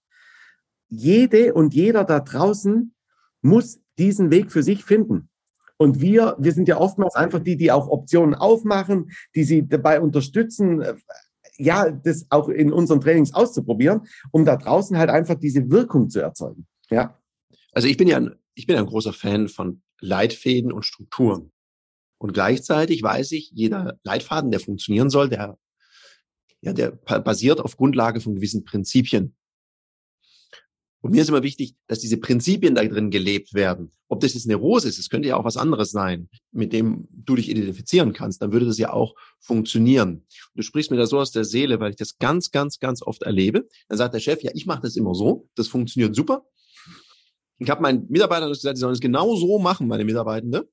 Jede 0.87 1.53
und 1.53 1.73
jeder 1.73 2.03
da 2.03 2.19
draußen 2.19 2.93
muss 3.41 3.79
diesen 3.97 4.31
Weg 4.31 4.51
für 4.51 4.63
sich 4.63 4.85
finden. 4.85 5.29
Und 5.77 6.01
wir, 6.01 6.35
wir 6.39 6.51
sind 6.51 6.67
ja 6.67 6.77
oftmals 6.77 7.15
einfach 7.15 7.39
die, 7.39 7.55
die 7.55 7.71
auch 7.71 7.87
Optionen 7.87 8.35
aufmachen, 8.35 9.11
die 9.35 9.43
sie 9.43 9.67
dabei 9.67 10.01
unterstützen, 10.01 10.83
ja, 11.59 11.91
das 11.91 12.25
auch 12.29 12.49
in 12.49 12.71
unseren 12.71 13.01
Trainings 13.01 13.33
auszuprobieren, 13.33 14.07
um 14.31 14.45
da 14.45 14.55
draußen 14.55 14.97
halt 14.97 15.09
einfach 15.09 15.35
diese 15.35 15.69
Wirkung 15.69 16.09
zu 16.09 16.19
erzeugen. 16.21 16.65
Ja. 16.89 17.19
Also 17.71 17.87
ich 17.87 17.97
bin 17.97 18.07
ja 18.07 18.17
ein, 18.17 18.35
ich 18.55 18.65
bin 18.65 18.77
ein 18.77 18.85
großer 18.85 19.13
Fan 19.13 19.47
von 19.47 19.81
Leitfäden 19.99 20.71
und 20.71 20.85
Strukturen. 20.85 21.51
Und 22.17 22.33
gleichzeitig 22.33 23.03
weiß 23.03 23.31
ich, 23.33 23.51
jeder 23.53 23.97
Leitfaden, 24.03 24.51
der 24.51 24.59
funktionieren 24.59 25.09
soll, 25.09 25.29
der, 25.29 25.57
ja, 26.61 26.73
der 26.73 26.91
basiert 26.91 27.61
auf 27.61 27.77
Grundlage 27.77 28.19
von 28.19 28.35
gewissen 28.35 28.63
Prinzipien. 28.63 29.35
Und 31.01 31.11
mir 31.11 31.21
ist 31.21 31.29
immer 31.29 31.43
wichtig, 31.43 31.75
dass 31.87 31.99
diese 31.99 32.17
Prinzipien 32.17 32.75
da 32.75 32.83
drin 32.83 33.09
gelebt 33.09 33.53
werden. 33.53 33.91
Ob 34.09 34.19
das 34.19 34.33
jetzt 34.33 34.45
eine 34.45 34.55
Rose 34.55 34.87
ist, 34.87 34.99
es 34.99 35.09
könnte 35.09 35.29
ja 35.29 35.37
auch 35.37 35.45
was 35.45 35.55
anderes 35.55 35.91
sein, 35.91 36.29
mit 36.51 36.73
dem 36.73 37.07
du 37.11 37.35
dich 37.35 37.47
identifizieren 37.47 38.11
kannst, 38.11 38.41
dann 38.41 38.51
würde 38.51 38.65
das 38.65 38.77
ja 38.77 38.91
auch 38.91 39.15
funktionieren. 39.39 40.25
Du 40.55 40.61
sprichst 40.61 40.91
mir 40.91 40.97
da 40.97 41.05
so 41.05 41.19
aus 41.19 41.31
der 41.31 41.45
Seele, 41.45 41.79
weil 41.79 41.91
ich 41.91 41.95
das 41.95 42.17
ganz, 42.17 42.51
ganz, 42.51 42.79
ganz 42.79 43.01
oft 43.01 43.23
erlebe. 43.23 43.67
Dann 43.87 43.97
sagt 43.97 44.13
der 44.13 44.19
Chef, 44.19 44.41
ja, 44.41 44.51
ich 44.53 44.65
mache 44.65 44.81
das 44.81 44.97
immer 44.97 45.15
so, 45.15 45.47
das 45.55 45.67
funktioniert 45.67 46.15
super. 46.15 46.45
Ich 47.59 47.69
habe 47.69 47.81
meinen 47.81 48.07
Mitarbeitern 48.09 48.49
gesagt, 48.49 48.77
die 48.77 48.81
sollen 48.81 48.93
es 48.93 48.99
genau 48.99 49.35
so 49.35 49.59
machen, 49.59 49.87
meine 49.87 50.05
Mitarbeitende. 50.05 50.69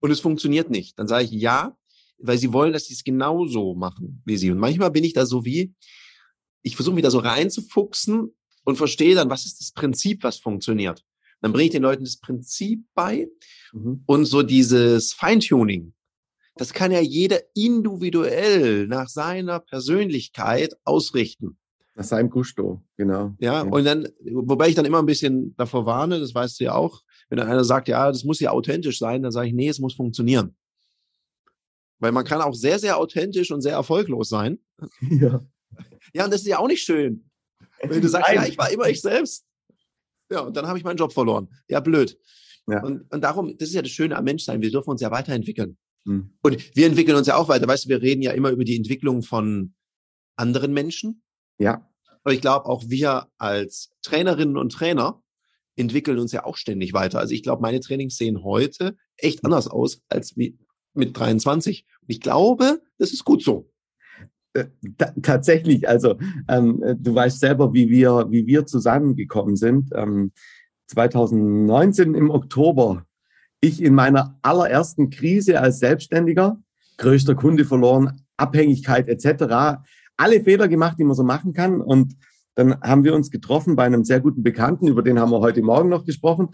Und 0.00 0.10
es 0.10 0.20
funktioniert 0.20 0.70
nicht. 0.70 0.98
Dann 0.98 1.06
sage 1.06 1.24
ich 1.24 1.30
ja, 1.30 1.76
weil 2.18 2.38
sie 2.38 2.52
wollen, 2.52 2.72
dass 2.72 2.86
sie 2.86 2.94
es 2.94 3.04
genau 3.04 3.46
so 3.46 3.74
machen 3.74 4.22
wie 4.24 4.36
sie. 4.36 4.50
Und 4.50 4.58
manchmal 4.58 4.90
bin 4.90 5.04
ich 5.04 5.12
da 5.12 5.26
so 5.26 5.44
wie, 5.44 5.74
ich 6.62 6.76
versuche 6.76 6.96
wieder 6.96 7.10
so 7.10 7.18
reinzufuchsen 7.18 8.34
und 8.64 8.76
verstehe 8.76 9.14
dann, 9.14 9.30
was 9.30 9.46
ist 9.46 9.60
das 9.60 9.72
Prinzip, 9.72 10.22
was 10.22 10.38
funktioniert. 10.38 11.04
Dann 11.40 11.52
bringe 11.52 11.66
ich 11.66 11.70
den 11.70 11.82
Leuten 11.82 12.04
das 12.04 12.18
Prinzip 12.18 12.84
bei 12.94 13.28
mhm. 13.72 14.02
und 14.06 14.26
so 14.26 14.42
dieses 14.42 15.12
Feintuning. 15.12 15.94
Das 16.56 16.74
kann 16.74 16.92
ja 16.92 17.00
jeder 17.00 17.40
individuell 17.54 18.86
nach 18.86 19.08
seiner 19.08 19.60
Persönlichkeit 19.60 20.74
ausrichten. 20.84 21.56
Nach 21.94 22.04
seinem 22.04 22.30
Gusto, 22.30 22.82
genau. 22.96 23.34
Ja, 23.40 23.62
ja, 23.64 23.70
und 23.70 23.84
dann, 23.84 24.08
wobei 24.30 24.68
ich 24.68 24.74
dann 24.74 24.84
immer 24.84 24.98
ein 24.98 25.06
bisschen 25.06 25.54
davor 25.56 25.86
warne, 25.86 26.20
das 26.20 26.34
weißt 26.34 26.60
du 26.60 26.64
ja 26.64 26.74
auch, 26.74 27.02
wenn 27.28 27.38
dann 27.38 27.48
einer 27.48 27.64
sagt, 27.64 27.88
ja, 27.88 28.08
das 28.08 28.24
muss 28.24 28.40
ja 28.40 28.50
authentisch 28.50 28.98
sein, 28.98 29.22
dann 29.22 29.32
sage 29.32 29.48
ich, 29.48 29.54
nee, 29.54 29.68
es 29.68 29.78
muss 29.78 29.94
funktionieren. 29.94 30.56
Weil 31.98 32.12
man 32.12 32.24
kann 32.24 32.40
auch 32.40 32.54
sehr, 32.54 32.78
sehr 32.78 32.98
authentisch 32.98 33.50
und 33.50 33.60
sehr 33.60 33.74
erfolglos 33.74 34.28
sein. 34.28 34.58
Ja. 35.10 35.44
Ja, 36.12 36.24
und 36.24 36.32
das 36.32 36.40
ist 36.40 36.48
ja 36.48 36.58
auch 36.58 36.66
nicht 36.66 36.82
schön. 36.82 37.29
Wenn 37.82 38.02
du 38.02 38.08
sagst, 38.08 38.32
ja, 38.32 38.44
ich 38.44 38.58
war 38.58 38.70
immer 38.70 38.88
ich 38.88 39.00
selbst. 39.00 39.44
Ja, 40.30 40.40
und 40.40 40.56
dann 40.56 40.66
habe 40.66 40.78
ich 40.78 40.84
meinen 40.84 40.96
Job 40.96 41.12
verloren. 41.12 41.48
Ja, 41.68 41.80
blöd. 41.80 42.18
Ja. 42.66 42.82
Und, 42.82 43.12
und 43.12 43.20
darum, 43.22 43.56
das 43.56 43.68
ist 43.68 43.74
ja 43.74 43.82
das 43.82 43.90
Schöne 43.90 44.16
am 44.16 44.24
Menschsein. 44.24 44.62
Wir 44.62 44.70
dürfen 44.70 44.90
uns 44.90 45.00
ja 45.00 45.10
weiterentwickeln. 45.10 45.76
Hm. 46.04 46.32
Und 46.42 46.76
wir 46.76 46.86
entwickeln 46.86 47.16
uns 47.16 47.26
ja 47.26 47.36
auch 47.36 47.48
weiter. 47.48 47.66
Weißt 47.66 47.86
du, 47.86 47.88
wir 47.88 48.02
reden 48.02 48.22
ja 48.22 48.32
immer 48.32 48.50
über 48.50 48.64
die 48.64 48.76
Entwicklung 48.76 49.22
von 49.22 49.74
anderen 50.36 50.72
Menschen. 50.72 51.22
Ja. 51.58 51.88
Aber 52.22 52.34
ich 52.34 52.40
glaube, 52.40 52.66
auch 52.66 52.84
wir 52.86 53.28
als 53.38 53.90
Trainerinnen 54.02 54.56
und 54.56 54.72
Trainer 54.72 55.22
entwickeln 55.76 56.18
uns 56.18 56.32
ja 56.32 56.44
auch 56.44 56.56
ständig 56.56 56.92
weiter. 56.92 57.18
Also 57.18 57.34
ich 57.34 57.42
glaube, 57.42 57.62
meine 57.62 57.80
Trainings 57.80 58.16
sehen 58.16 58.42
heute 58.44 58.96
echt 59.16 59.44
anders 59.44 59.68
aus 59.68 60.02
als 60.08 60.36
mit 60.36 60.58
23. 60.94 61.86
Und 62.02 62.10
ich 62.10 62.20
glaube, 62.20 62.82
das 62.98 63.12
ist 63.12 63.24
gut 63.24 63.42
so. 63.42 63.69
Äh, 64.52 64.64
tatsächlich, 65.22 65.88
also 65.88 66.16
ähm, 66.48 66.82
du 66.98 67.14
weißt 67.14 67.38
selber, 67.38 67.72
wie 67.72 67.88
wir, 67.88 68.26
wie 68.30 68.46
wir 68.46 68.66
zusammengekommen 68.66 69.56
sind. 69.56 69.90
Ähm, 69.94 70.32
2019 70.88 72.14
im 72.14 72.30
Oktober, 72.30 73.04
ich 73.60 73.82
in 73.82 73.94
meiner 73.94 74.38
allerersten 74.42 75.10
Krise 75.10 75.60
als 75.60 75.78
Selbstständiger, 75.78 76.58
größter 76.98 77.36
Kunde 77.36 77.64
verloren, 77.64 78.22
Abhängigkeit 78.36 79.08
etc., 79.08 79.80
alle 80.16 80.42
Fehler 80.42 80.68
gemacht, 80.68 80.96
die 80.98 81.04
man 81.04 81.14
so 81.14 81.22
machen 81.22 81.52
kann. 81.52 81.80
Und 81.80 82.16
dann 82.56 82.80
haben 82.80 83.04
wir 83.04 83.14
uns 83.14 83.30
getroffen 83.30 83.76
bei 83.76 83.84
einem 83.84 84.04
sehr 84.04 84.20
guten 84.20 84.42
Bekannten, 84.42 84.88
über 84.88 85.02
den 85.02 85.20
haben 85.20 85.30
wir 85.30 85.40
heute 85.40 85.62
Morgen 85.62 85.88
noch 85.88 86.04
gesprochen. 86.04 86.48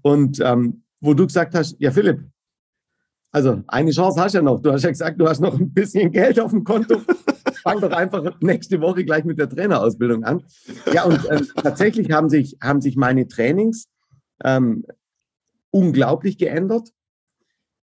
Und 0.00 0.40
ähm, 0.40 0.84
wo 1.00 1.14
du 1.14 1.26
gesagt 1.26 1.54
hast, 1.54 1.76
ja 1.78 1.90
Philipp, 1.90 2.24
also 3.30 3.62
eine 3.66 3.90
Chance 3.90 4.20
hast 4.20 4.32
du 4.32 4.38
ja 4.38 4.42
noch. 4.42 4.60
Du 4.60 4.72
hast 4.72 4.82
ja 4.82 4.90
gesagt, 4.90 5.20
du 5.20 5.28
hast 5.28 5.40
noch 5.40 5.58
ein 5.58 5.72
bisschen 5.72 6.12
Geld 6.12 6.40
auf 6.40 6.50
dem 6.50 6.64
Konto. 6.64 7.00
Fang 7.62 7.80
doch 7.80 7.92
einfach 7.92 8.40
nächste 8.40 8.80
Woche 8.80 9.04
gleich 9.04 9.24
mit 9.24 9.38
der 9.38 9.48
Trainerausbildung 9.48 10.24
an. 10.24 10.44
Ja, 10.92 11.04
und 11.04 11.24
äh, 11.26 11.42
tatsächlich 11.56 12.10
haben 12.10 12.28
sich, 12.28 12.58
haben 12.62 12.80
sich 12.80 12.96
meine 12.96 13.28
Trainings 13.28 13.88
ähm, 14.44 14.84
unglaublich 15.70 16.38
geändert. 16.38 16.90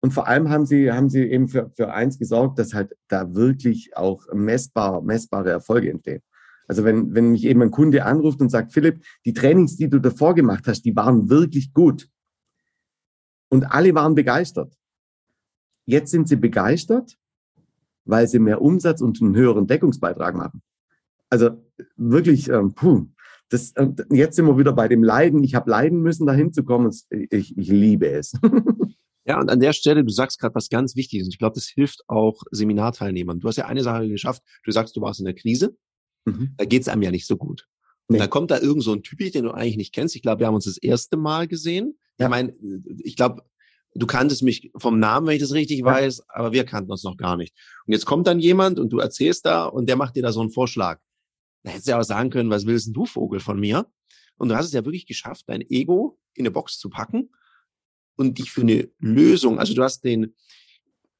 Und 0.00 0.12
vor 0.12 0.28
allem 0.28 0.50
haben 0.50 0.66
sie, 0.66 0.92
haben 0.92 1.08
sie 1.08 1.22
eben 1.22 1.48
für, 1.48 1.70
für 1.74 1.92
eins 1.92 2.18
gesorgt, 2.18 2.58
dass 2.58 2.74
halt 2.74 2.94
da 3.08 3.34
wirklich 3.34 3.96
auch 3.96 4.26
messbar, 4.32 5.00
messbare 5.02 5.50
Erfolge 5.50 5.90
entstehen. 5.90 6.22
Also 6.66 6.84
wenn, 6.84 7.14
wenn 7.14 7.32
mich 7.32 7.44
eben 7.44 7.62
ein 7.62 7.70
Kunde 7.70 8.04
anruft 8.04 8.40
und 8.40 8.50
sagt, 8.50 8.72
Philipp, 8.72 9.04
die 9.24 9.32
Trainings, 9.32 9.76
die 9.76 9.88
du 9.88 9.98
davor 9.98 10.34
gemacht 10.34 10.64
hast, 10.66 10.82
die 10.82 10.94
waren 10.96 11.28
wirklich 11.28 11.72
gut. 11.72 12.08
Und 13.48 13.64
alle 13.64 13.94
waren 13.94 14.14
begeistert. 14.14 14.76
Jetzt 15.86 16.10
sind 16.10 16.28
sie 16.28 16.36
begeistert, 16.36 17.16
weil 18.04 18.28
sie 18.28 18.38
mehr 18.38 18.62
Umsatz 18.62 19.00
und 19.00 19.20
einen 19.20 19.36
höheren 19.36 19.66
Deckungsbeitrag 19.66 20.34
machen. 20.34 20.62
Also 21.30 21.50
wirklich, 21.96 22.48
ähm, 22.48 22.74
puh, 22.74 23.06
das, 23.48 23.72
äh, 23.72 23.88
jetzt 24.10 24.36
sind 24.36 24.46
wir 24.46 24.58
wieder 24.58 24.72
bei 24.72 24.88
dem 24.88 25.02
Leiden. 25.02 25.42
Ich 25.42 25.54
habe 25.54 25.70
leiden 25.70 26.00
müssen, 26.02 26.26
dahin 26.26 26.52
zu 26.52 26.64
kommen. 26.64 26.90
Ich, 27.10 27.56
ich 27.56 27.68
liebe 27.68 28.08
es. 28.08 28.32
Ja, 29.26 29.40
und 29.40 29.50
an 29.50 29.60
der 29.60 29.72
Stelle, 29.72 30.04
du 30.04 30.12
sagst 30.12 30.38
gerade 30.38 30.54
was 30.54 30.68
ganz 30.68 30.96
Wichtiges. 30.96 31.26
Und 31.26 31.32
ich 31.32 31.38
glaube, 31.38 31.54
das 31.54 31.66
hilft 31.66 32.02
auch 32.08 32.42
Seminarteilnehmern. 32.50 33.40
Du 33.40 33.48
hast 33.48 33.56
ja 33.56 33.66
eine 33.66 33.82
Sache 33.82 34.08
geschafft. 34.08 34.42
Du 34.64 34.70
sagst, 34.70 34.96
du 34.96 35.00
warst 35.00 35.18
in 35.18 35.24
der 35.24 35.34
Krise. 35.34 35.76
Mhm. 36.26 36.54
Da 36.58 36.66
geht's 36.66 36.88
einem 36.88 37.02
ja 37.02 37.10
nicht 37.10 37.26
so 37.26 37.36
gut. 37.36 37.66
Und 38.06 38.14
nee. 38.14 38.18
dann 38.18 38.28
kommt 38.28 38.50
da 38.50 38.60
irgend 38.60 38.82
so 38.82 38.92
ein 38.92 39.02
Typi, 39.02 39.30
den 39.30 39.44
du 39.44 39.52
eigentlich 39.52 39.78
nicht 39.78 39.94
kennst. 39.94 40.14
Ich 40.14 40.20
glaube, 40.20 40.40
wir 40.40 40.46
haben 40.46 40.54
uns 40.54 40.66
das 40.66 40.76
erste 40.76 41.16
Mal 41.16 41.48
gesehen. 41.48 41.98
Ja. 42.18 42.26
Ich 42.26 42.30
meine, 42.30 42.54
ich 42.98 43.16
glaube, 43.16 43.42
du 43.94 44.06
kanntest 44.06 44.42
mich 44.42 44.70
vom 44.76 44.98
Namen, 44.98 45.26
wenn 45.26 45.36
ich 45.36 45.42
das 45.42 45.52
richtig 45.52 45.80
ja. 45.80 45.84
weiß, 45.84 46.28
aber 46.28 46.52
wir 46.52 46.64
kannten 46.64 46.90
uns 46.90 47.04
noch 47.04 47.16
gar 47.16 47.36
nicht. 47.36 47.54
Und 47.86 47.92
jetzt 47.92 48.06
kommt 48.06 48.26
dann 48.26 48.40
jemand 48.40 48.78
und 48.78 48.90
du 48.90 48.98
erzählst 48.98 49.46
da 49.46 49.64
und 49.64 49.88
der 49.88 49.96
macht 49.96 50.16
dir 50.16 50.22
da 50.22 50.32
so 50.32 50.40
einen 50.40 50.50
Vorschlag. 50.50 51.00
Da 51.62 51.70
hättest 51.70 51.86
du 51.86 51.92
ja 51.92 52.00
auch 52.00 52.04
sagen 52.04 52.30
können, 52.30 52.50
was 52.50 52.66
willst 52.66 52.86
denn 52.86 52.94
du, 52.94 53.06
Vogel, 53.06 53.40
von 53.40 53.58
mir? 53.58 53.86
Und 54.36 54.48
du 54.48 54.56
hast 54.56 54.66
es 54.66 54.72
ja 54.72 54.84
wirklich 54.84 55.06
geschafft, 55.06 55.44
dein 55.46 55.62
Ego 55.62 56.18
in 56.34 56.42
eine 56.42 56.50
Box 56.50 56.78
zu 56.78 56.90
packen 56.90 57.30
und 58.16 58.38
dich 58.38 58.50
für 58.50 58.62
eine 58.62 58.90
Lösung, 58.98 59.58
also 59.58 59.74
du 59.74 59.82
hast 59.82 60.02
den, 60.04 60.34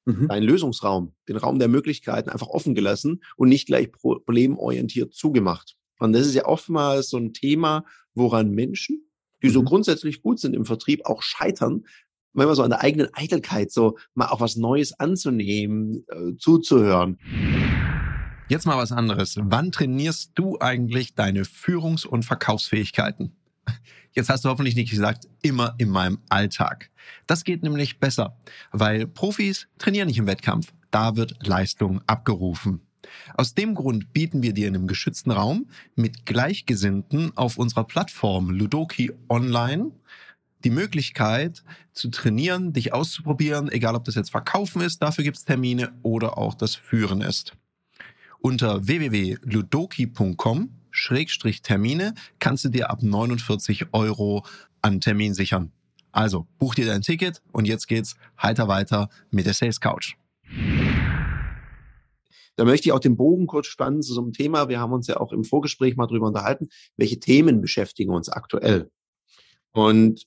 mhm. 0.05 0.29
deinen 0.29 0.43
Lösungsraum, 0.43 1.15
den 1.29 1.37
Raum 1.37 1.59
der 1.59 1.69
Möglichkeiten 1.69 2.29
einfach 2.29 2.49
offen 2.49 2.75
gelassen 2.75 3.23
und 3.37 3.49
nicht 3.49 3.67
gleich 3.67 3.91
problemorientiert 3.93 5.15
zugemacht. 5.15 5.77
Und 5.99 6.13
das 6.13 6.27
ist 6.27 6.35
ja 6.35 6.45
oftmals 6.45 7.09
so 7.09 7.17
ein 7.17 7.33
Thema, 7.33 7.85
woran 8.15 8.51
Menschen, 8.51 9.09
die 9.43 9.51
so 9.51 9.61
mhm. 9.61 9.67
grundsätzlich 9.67 10.23
gut 10.23 10.41
sind 10.41 10.55
im 10.55 10.65
Vertrieb, 10.65 11.05
auch 11.05 11.23
scheitern, 11.23 11.85
manchmal 12.35 12.57
so 12.57 12.63
an 12.63 12.71
der 12.71 12.83
eigenen 12.83 13.09
Eitelkeit, 13.15 13.73
so 13.73 13.97
mal 14.15 14.29
auch 14.29 14.41
was 14.41 14.57
Neues 14.57 14.99
anzunehmen, 14.99 16.05
äh, 16.09 16.37
zuzuhören. 16.37 17.19
Jetzt 18.49 18.67
mal 18.67 18.77
was 18.77 18.93
anderes. 18.93 19.37
Wann 19.41 19.73
trainierst 19.73 20.33
du 20.35 20.59
eigentlich 20.61 21.15
deine 21.15 21.45
Führungs- 21.45 22.07
und 22.07 22.25
Verkaufsfähigkeiten? 22.25 23.33
Jetzt 24.13 24.29
hast 24.29 24.45
du 24.45 24.49
hoffentlich 24.49 24.77
nicht 24.77 24.91
gesagt, 24.91 25.27
immer 25.43 25.75
in 25.79 25.89
meinem 25.89 26.19
Alltag. 26.29 26.91
Das 27.27 27.43
geht 27.45 27.63
nämlich 27.63 27.99
besser, 27.99 28.37
weil 28.71 29.07
Profis 29.07 29.67
trainieren 29.79 30.09
nicht 30.09 30.19
im 30.19 30.27
Wettkampf. 30.27 30.73
Da 30.91 31.17
wird 31.17 31.47
Leistung 31.47 32.01
abgerufen. 32.07 32.83
Aus 33.35 33.55
dem 33.55 33.75
Grund 33.75 34.13
bieten 34.13 34.43
wir 34.43 34.53
dir 34.53 34.69
in 34.69 34.77
einem 34.77 34.87
geschützten 34.87 35.31
Raum 35.31 35.67
mit 35.95 36.27
Gleichgesinnten 36.27 37.37
auf 37.37 37.59
unserer 37.59 37.85
Plattform 37.85 38.51
Ludoki 38.51 39.13
Online 39.29 39.91
die 40.65 40.71
Möglichkeit 40.71 41.63
zu 41.93 42.09
trainieren, 42.09 42.73
dich 42.73 42.93
auszuprobieren, 42.93 43.71
egal 43.71 43.95
ob 43.95 44.05
das 44.05 44.15
jetzt 44.15 44.31
Verkaufen 44.31 44.81
ist, 44.81 45.03
dafür 45.03 45.23
gibt 45.23 45.37
es 45.37 45.45
Termine 45.45 45.93
oder 46.03 46.39
auch 46.39 46.55
das 46.55 46.75
Führen 46.75 47.21
ist. 47.21 47.53
Unter 48.41 48.87
www.ludoki.com 48.87 50.71
Termine 51.63 52.15
kannst 52.39 52.65
du 52.65 52.69
dir 52.69 52.91
ab 52.91 53.03
49 53.03 53.87
Euro 53.93 54.45
an 54.81 55.01
Termin 55.01 55.35
sichern. 55.35 55.73
Also 56.13 56.47
buch 56.59 56.75
dir 56.75 56.87
dein 56.87 57.03
Ticket 57.03 57.43
und 57.53 57.67
jetzt 57.67 57.89
geht's 57.89 58.17
heiter 58.41 58.69
weiter 58.69 59.09
mit 59.31 59.47
der 59.47 59.55
Sales 59.55 59.81
Couch. 59.81 60.15
Da 62.57 62.65
möchte 62.65 62.89
ich 62.89 62.93
auch 62.93 63.01
den 63.01 63.17
Bogen 63.17 63.49
kurz 63.49 63.67
spannen 63.67 64.03
zu 64.03 64.15
so 64.15 64.23
einem 64.23 64.33
Thema. 64.33 64.69
Wir 64.69 64.79
haben 64.79 64.93
uns 64.93 65.09
ja 65.09 65.17
auch 65.17 65.33
im 65.33 65.43
Vorgespräch 65.43 65.97
mal 65.97 66.07
drüber 66.07 66.29
unterhalten, 66.29 66.69
welche 66.97 67.19
Themen 67.19 67.61
beschäftigen 67.61 68.13
uns 68.13 68.29
aktuell. 68.29 68.91
Und 69.73 70.25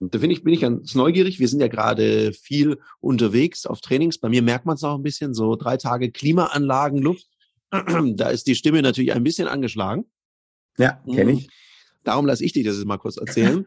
da 0.00 0.18
finde 0.18 0.34
ich, 0.34 0.44
bin 0.44 0.54
ich 0.54 0.60
ganz 0.60 0.94
neugierig. 0.94 1.40
Wir 1.40 1.48
sind 1.48 1.60
ja 1.60 1.68
gerade 1.68 2.32
viel 2.32 2.78
unterwegs 3.00 3.66
auf 3.66 3.80
Trainings. 3.80 4.18
Bei 4.18 4.28
mir 4.28 4.42
merkt 4.42 4.64
man 4.64 4.76
es 4.76 4.84
auch 4.84 4.94
ein 4.94 5.02
bisschen, 5.02 5.34
so 5.34 5.56
drei 5.56 5.76
Tage 5.76 6.10
Klimaanlagen, 6.10 7.00
Luft. 7.00 7.26
Da 8.14 8.30
ist 8.30 8.46
die 8.46 8.54
Stimme 8.54 8.80
natürlich 8.80 9.12
ein 9.12 9.24
bisschen 9.24 9.46
angeschlagen. 9.46 10.04
Ja, 10.78 11.02
kenne 11.12 11.32
ich. 11.32 11.48
Darum 12.02 12.24
lasse 12.24 12.44
ich 12.44 12.52
dich 12.52 12.64
das 12.64 12.76
jetzt 12.76 12.86
mal 12.86 12.96
kurz 12.96 13.18
erzählen. 13.18 13.66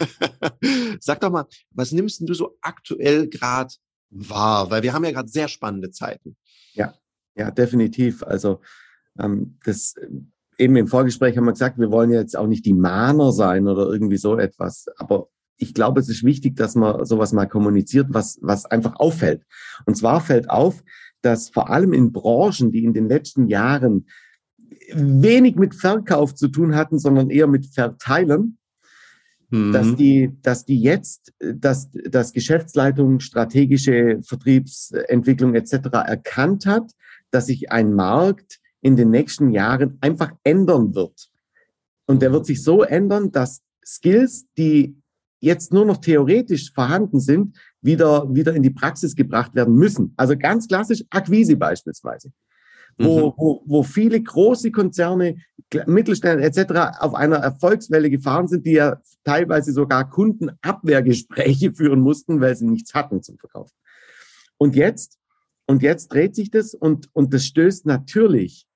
Sag 1.00 1.20
doch 1.20 1.30
mal, 1.30 1.46
was 1.70 1.90
nimmst 1.90 2.20
du 2.20 2.34
so 2.34 2.56
aktuell 2.60 3.28
gerade 3.28 3.74
wahr? 4.10 4.70
Weil 4.70 4.82
wir 4.84 4.92
haben 4.92 5.04
ja 5.04 5.10
gerade 5.10 5.28
sehr 5.28 5.48
spannende 5.48 5.90
Zeiten. 5.90 6.36
Ja, 6.74 6.94
ja, 7.34 7.50
definitiv. 7.50 8.22
Also 8.22 8.60
ähm, 9.18 9.58
das 9.64 9.94
eben 10.58 10.76
im 10.76 10.86
Vorgespräch 10.86 11.36
haben 11.36 11.46
wir 11.46 11.52
gesagt, 11.52 11.78
wir 11.78 11.90
wollen 11.90 12.12
jetzt 12.12 12.36
auch 12.36 12.46
nicht 12.46 12.64
die 12.64 12.74
Mahner 12.74 13.32
sein 13.32 13.66
oder 13.66 13.90
irgendwie 13.90 14.18
so 14.18 14.38
etwas. 14.38 14.86
Aber 14.98 15.28
ich 15.58 15.74
glaube, 15.74 16.00
es 16.00 16.08
ist 16.08 16.24
wichtig, 16.24 16.56
dass 16.56 16.74
man 16.74 17.04
sowas 17.04 17.32
mal 17.32 17.46
kommuniziert, 17.46 18.08
was, 18.10 18.38
was 18.42 18.66
einfach 18.66 18.96
auffällt. 18.96 19.42
Und 19.86 19.96
zwar 19.96 20.20
fällt 20.20 20.50
auf, 20.50 20.82
dass 21.22 21.48
vor 21.48 21.70
allem 21.70 21.92
in 21.92 22.12
Branchen, 22.12 22.70
die 22.70 22.84
in 22.84 22.92
den 22.92 23.08
letzten 23.08 23.48
Jahren 23.48 24.06
wenig 24.92 25.56
mit 25.56 25.74
Verkauf 25.74 26.34
zu 26.34 26.48
tun 26.48 26.74
hatten, 26.74 26.98
sondern 26.98 27.30
eher 27.30 27.46
mit 27.46 27.66
Verteilen, 27.66 28.58
mhm. 29.50 29.72
dass 29.72 29.96
die, 29.96 30.32
dass 30.42 30.64
die 30.64 30.80
jetzt, 30.80 31.32
dass, 31.38 31.90
dass 31.90 32.32
Geschäftsleitung, 32.32 33.20
strategische 33.20 34.20
Vertriebsentwicklung 34.22 35.54
etc. 35.54 35.88
erkannt 36.06 36.66
hat, 36.66 36.92
dass 37.30 37.46
sich 37.46 37.72
ein 37.72 37.94
Markt 37.94 38.60
in 38.80 38.96
den 38.96 39.10
nächsten 39.10 39.50
Jahren 39.50 39.98
einfach 40.00 40.32
ändern 40.44 40.94
wird. 40.94 41.28
Und 42.06 42.22
der 42.22 42.32
wird 42.32 42.46
sich 42.46 42.62
so 42.62 42.82
ändern, 42.82 43.32
dass 43.32 43.62
Skills, 43.84 44.46
die 44.56 44.96
jetzt 45.40 45.72
nur 45.72 45.84
noch 45.84 45.98
theoretisch 45.98 46.72
vorhanden 46.72 47.20
sind, 47.20 47.56
wieder, 47.80 48.34
wieder 48.34 48.54
in 48.54 48.62
die 48.62 48.70
Praxis 48.70 49.14
gebracht 49.14 49.54
werden 49.54 49.74
müssen. 49.74 50.12
Also 50.16 50.36
ganz 50.36 50.68
klassisch 50.68 51.04
Akquise 51.10 51.56
beispielsweise. 51.56 52.32
Wo, 52.98 53.28
mhm. 53.28 53.34
wo, 53.36 53.62
wo 53.66 53.82
viele 53.82 54.22
große 54.22 54.70
Konzerne 54.70 55.36
Mittelständler 55.86 56.46
etc. 56.46 56.98
auf 57.00 57.14
einer 57.14 57.36
Erfolgswelle 57.36 58.08
gefahren 58.08 58.48
sind, 58.48 58.64
die 58.64 58.72
ja 58.72 59.00
teilweise 59.24 59.72
sogar 59.72 60.08
Kundenabwehrgespräche 60.08 61.72
führen 61.74 62.00
mussten, 62.00 62.40
weil 62.40 62.56
sie 62.56 62.66
nichts 62.66 62.94
hatten 62.94 63.22
zum 63.22 63.36
Verkaufen. 63.38 63.74
Und 64.56 64.74
jetzt, 64.76 65.18
und 65.66 65.82
jetzt 65.82 66.08
dreht 66.08 66.34
sich 66.34 66.50
das 66.50 66.72
und, 66.72 67.10
und 67.12 67.34
das 67.34 67.44
stößt 67.44 67.84
natürlich, 67.84 68.66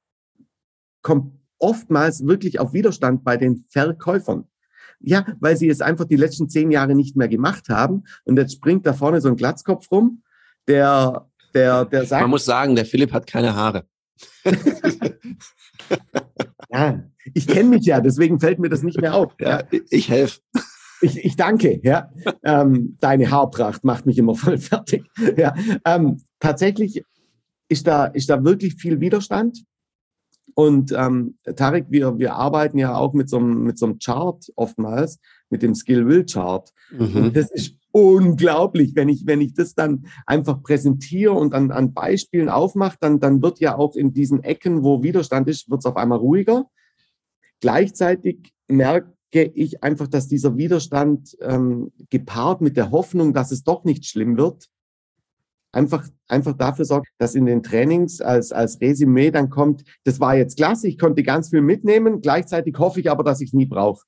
kommt 1.02 1.32
oftmals 1.58 2.26
wirklich 2.26 2.60
auf 2.60 2.74
Widerstand 2.74 3.24
bei 3.24 3.38
den 3.38 3.64
Verkäufern. 3.68 4.49
Ja, 5.02 5.26
weil 5.40 5.56
sie 5.56 5.68
es 5.68 5.80
einfach 5.80 6.04
die 6.04 6.16
letzten 6.16 6.48
zehn 6.48 6.70
Jahre 6.70 6.94
nicht 6.94 7.16
mehr 7.16 7.28
gemacht 7.28 7.68
haben. 7.68 8.04
Und 8.24 8.38
jetzt 8.38 8.52
springt 8.52 8.86
da 8.86 8.92
vorne 8.92 9.20
so 9.20 9.28
ein 9.28 9.36
Glatzkopf 9.36 9.90
rum, 9.90 10.22
der, 10.68 11.26
der, 11.54 11.86
der 11.86 12.04
sagt. 12.04 12.22
Man 12.22 12.30
muss 12.30 12.44
sagen, 12.44 12.74
der 12.74 12.84
Philipp 12.84 13.12
hat 13.12 13.26
keine 13.26 13.54
Haare. 13.54 13.84
ja, 16.70 17.02
ich 17.34 17.46
kenne 17.46 17.70
mich 17.70 17.86
ja, 17.86 18.00
deswegen 18.00 18.40
fällt 18.40 18.58
mir 18.58 18.68
das 18.68 18.82
nicht 18.82 19.00
mehr 19.00 19.14
auf. 19.14 19.34
Ja, 19.40 19.62
ich 19.90 20.10
helfe. 20.10 20.40
Ich, 21.02 21.24
ich 21.24 21.36
danke, 21.36 21.80
ja. 21.82 22.10
Ähm, 22.42 22.98
deine 23.00 23.30
Haarpracht 23.30 23.84
macht 23.84 24.04
mich 24.04 24.18
immer 24.18 24.34
voll 24.34 24.58
fertig. 24.58 25.04
Ja, 25.36 25.54
ähm, 25.86 26.22
tatsächlich 26.40 27.04
ist 27.68 27.86
da, 27.86 28.06
ist 28.06 28.28
da 28.28 28.44
wirklich 28.44 28.74
viel 28.74 29.00
Widerstand. 29.00 29.64
Und 30.54 30.92
ähm, 30.92 31.36
Tarek, 31.56 31.86
wir, 31.88 32.18
wir 32.18 32.34
arbeiten 32.34 32.78
ja 32.78 32.96
auch 32.96 33.12
mit 33.12 33.28
so, 33.28 33.38
einem, 33.38 33.62
mit 33.64 33.78
so 33.78 33.86
einem 33.86 33.98
Chart 33.98 34.44
oftmals, 34.56 35.18
mit 35.48 35.62
dem 35.62 35.74
Skill-Will-Chart. 35.74 36.70
Mhm. 36.90 37.32
Das 37.32 37.50
ist 37.50 37.76
unglaublich, 37.92 38.94
wenn 38.94 39.08
ich, 39.08 39.26
wenn 39.26 39.40
ich 39.40 39.54
das 39.54 39.74
dann 39.74 40.06
einfach 40.26 40.62
präsentiere 40.62 41.32
und 41.32 41.54
an, 41.54 41.70
an 41.70 41.92
Beispielen 41.92 42.48
aufmache, 42.48 42.96
dann, 43.00 43.20
dann 43.20 43.42
wird 43.42 43.60
ja 43.60 43.76
auch 43.76 43.96
in 43.96 44.12
diesen 44.12 44.42
Ecken, 44.42 44.82
wo 44.82 45.02
Widerstand 45.02 45.48
ist, 45.48 45.70
wird 45.70 45.80
es 45.80 45.86
auf 45.86 45.96
einmal 45.96 46.18
ruhiger. 46.18 46.66
Gleichzeitig 47.60 48.52
merke 48.68 49.12
ich 49.32 49.82
einfach, 49.82 50.08
dass 50.08 50.28
dieser 50.28 50.56
Widerstand 50.56 51.36
ähm, 51.40 51.92
gepaart 52.10 52.60
mit 52.60 52.76
der 52.76 52.90
Hoffnung, 52.90 53.32
dass 53.32 53.50
es 53.50 53.64
doch 53.64 53.84
nicht 53.84 54.06
schlimm 54.06 54.36
wird, 54.36 54.68
einfach, 55.72 56.06
einfach 56.28 56.56
dafür 56.56 56.84
sorgt, 56.84 57.08
dass 57.18 57.34
in 57.34 57.46
den 57.46 57.62
Trainings 57.62 58.20
als, 58.20 58.52
als 58.52 58.80
Resümee 58.80 59.30
dann 59.30 59.50
kommt, 59.50 59.84
das 60.04 60.20
war 60.20 60.36
jetzt 60.36 60.56
klasse, 60.56 60.88
ich 60.88 60.98
konnte 60.98 61.22
ganz 61.22 61.50
viel 61.50 61.62
mitnehmen, 61.62 62.20
gleichzeitig 62.20 62.76
hoffe 62.78 63.00
ich 63.00 63.10
aber, 63.10 63.24
dass 63.24 63.40
ich 63.40 63.48
es 63.48 63.54
nie 63.54 63.66
brauche. 63.66 64.04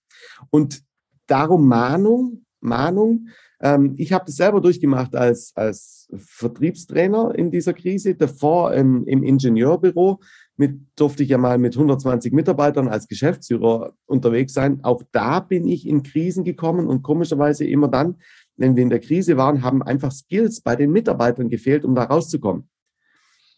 Und 0.50 0.82
darum 1.26 1.68
Mahnung, 1.68 2.44
Mahnung, 2.60 3.28
ähm, 3.60 3.94
ich 3.96 4.12
habe 4.12 4.24
das 4.26 4.36
selber 4.36 4.60
durchgemacht 4.60 5.14
als, 5.14 5.52
als 5.54 6.08
Vertriebstrainer 6.16 7.34
in 7.34 7.50
dieser 7.50 7.72
Krise, 7.72 8.14
davor 8.14 8.74
im, 8.74 9.06
im 9.06 9.22
Ingenieurbüro. 9.22 10.20
Mit, 10.56 10.80
durfte 10.96 11.22
ich 11.22 11.30
ja 11.30 11.38
mal 11.38 11.56
mit 11.56 11.74
120 11.74 12.32
Mitarbeitern 12.34 12.86
als 12.86 13.08
Geschäftsführer 13.08 13.94
unterwegs 14.04 14.52
sein. 14.52 14.80
Auch 14.84 15.02
da 15.10 15.40
bin 15.40 15.66
ich 15.66 15.88
in 15.88 16.02
Krisen 16.02 16.44
gekommen 16.44 16.88
und 16.88 17.02
komischerweise 17.02 17.64
immer 17.64 17.88
dann, 17.88 18.16
wenn 18.56 18.76
wir 18.76 18.82
in 18.82 18.90
der 18.90 19.00
Krise 19.00 19.36
waren, 19.36 19.62
haben 19.62 19.82
einfach 19.82 20.12
Skills 20.12 20.60
bei 20.60 20.76
den 20.76 20.92
Mitarbeitern 20.92 21.48
gefehlt, 21.48 21.84
um 21.84 21.94
da 21.94 22.04
rauszukommen. 22.04 22.68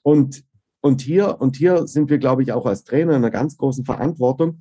Und, 0.03 0.45
und 0.81 1.01
hier, 1.01 1.41
und 1.41 1.57
hier 1.57 1.87
sind 1.87 2.11
wir, 2.11 2.19
glaube 2.19 2.43
ich, 2.43 2.53
auch 2.53 2.67
als 2.67 2.85
Trainer 2.85 3.13
in 3.13 3.19
einer 3.19 3.31
ganz 3.31 3.57
großen 3.57 3.85
Verantwortung, 3.85 4.61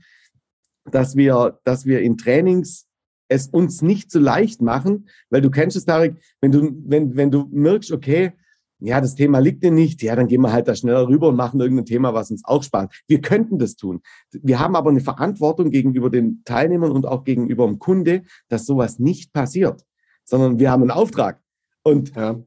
dass 0.85 1.15
wir, 1.15 1.59
dass 1.63 1.85
wir 1.85 2.01
in 2.01 2.17
Trainings 2.17 2.87
es 3.29 3.47
uns 3.47 3.81
nicht 3.81 4.11
so 4.11 4.19
leicht 4.19 4.61
machen, 4.61 5.07
weil 5.29 5.41
du 5.41 5.49
kennst 5.49 5.75
es, 5.75 5.85
Tarek, 5.85 6.15
wenn 6.41 6.51
du, 6.51 6.71
wenn, 6.85 7.15
wenn 7.15 7.31
du 7.31 7.47
merkst, 7.51 7.91
okay, 7.91 8.33
ja, 8.79 8.99
das 8.99 9.15
Thema 9.15 9.39
liegt 9.39 9.63
dir 9.63 9.71
nicht, 9.71 10.03
ja, 10.03 10.13
dann 10.13 10.27
gehen 10.27 10.41
wir 10.41 10.51
halt 10.51 10.67
da 10.67 10.75
schneller 10.75 11.07
rüber 11.07 11.29
und 11.29 11.37
machen 11.37 11.61
irgendein 11.61 11.85
Thema, 11.85 12.13
was 12.13 12.31
uns 12.31 12.43
auch 12.43 12.63
spart. 12.63 12.93
Wir 13.07 13.21
könnten 13.21 13.57
das 13.57 13.77
tun. 13.77 14.01
Wir 14.31 14.59
haben 14.59 14.75
aber 14.75 14.89
eine 14.89 14.99
Verantwortung 14.99 15.71
gegenüber 15.71 16.09
den 16.09 16.41
Teilnehmern 16.43 16.91
und 16.91 17.05
auch 17.05 17.23
gegenüber 17.23 17.65
dem 17.65 17.79
Kunde, 17.79 18.23
dass 18.49 18.65
sowas 18.65 18.99
nicht 18.99 19.31
passiert, 19.31 19.85
sondern 20.33 20.57
wir 20.57 20.71
haben 20.71 20.81
einen 20.81 20.89
Auftrag. 20.89 21.39
Und 21.83 22.15
ja. 22.15 22.43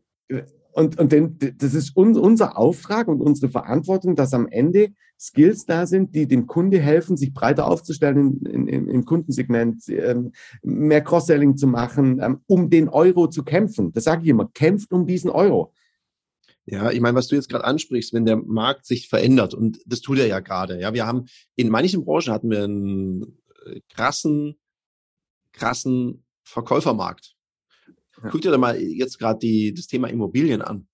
Und, 0.72 0.98
und 0.98 1.12
denn, 1.12 1.38
das 1.56 1.72
ist 1.72 1.96
un, 1.96 2.18
unser 2.18 2.58
Auftrag 2.58 3.06
und 3.06 3.22
unsere 3.22 3.48
Verantwortung, 3.50 4.16
dass 4.16 4.34
am 4.34 4.48
Ende 4.48 4.92
Skills 5.18 5.66
da 5.66 5.86
sind, 5.86 6.14
die 6.14 6.26
dem 6.26 6.48
Kunde 6.48 6.80
helfen, 6.80 7.16
sich 7.16 7.32
breiter 7.32 7.66
aufzustellen 7.66 8.44
in, 8.44 8.66
in, 8.66 8.88
im 8.88 9.04
Kundensegment, 9.04 9.88
ähm, 9.88 10.32
mehr 10.62 11.00
Cross-Selling 11.00 11.56
zu 11.56 11.68
machen, 11.68 12.18
ähm, 12.20 12.40
um 12.46 12.70
den 12.70 12.88
Euro 12.88 13.28
zu 13.28 13.44
kämpfen. 13.44 13.92
Das 13.92 14.04
sage 14.04 14.24
ich 14.24 14.28
immer, 14.28 14.50
kämpft 14.52 14.92
um 14.92 15.06
diesen 15.06 15.30
Euro. 15.30 15.72
Ja, 16.66 16.90
ich 16.90 17.00
meine, 17.00 17.16
was 17.16 17.28
du 17.28 17.36
jetzt 17.36 17.48
gerade 17.48 17.64
ansprichst, 17.64 18.12
wenn 18.12 18.26
der 18.26 18.36
Markt 18.36 18.84
sich 18.84 19.08
verändert, 19.08 19.54
und 19.54 19.78
das 19.86 20.00
tut 20.00 20.18
er 20.18 20.26
ja 20.26 20.40
gerade. 20.40 20.80
Ja, 20.80 20.92
wir 20.92 21.06
haben 21.06 21.26
in 21.54 21.68
manchen 21.68 22.04
Branchen 22.04 22.32
hatten 22.32 22.50
wir 22.50 22.64
einen 22.64 23.38
äh, 23.64 23.80
krassen, 23.88 24.56
krassen 25.52 26.24
Verkäufermarkt. 26.42 27.35
Ja. 28.22 28.30
Guck 28.30 28.40
dir 28.40 28.50
da 28.50 28.58
mal 28.58 28.80
jetzt 28.80 29.18
gerade 29.18 29.72
das 29.72 29.86
Thema 29.86 30.08
Immobilien 30.08 30.62
an. 30.62 30.86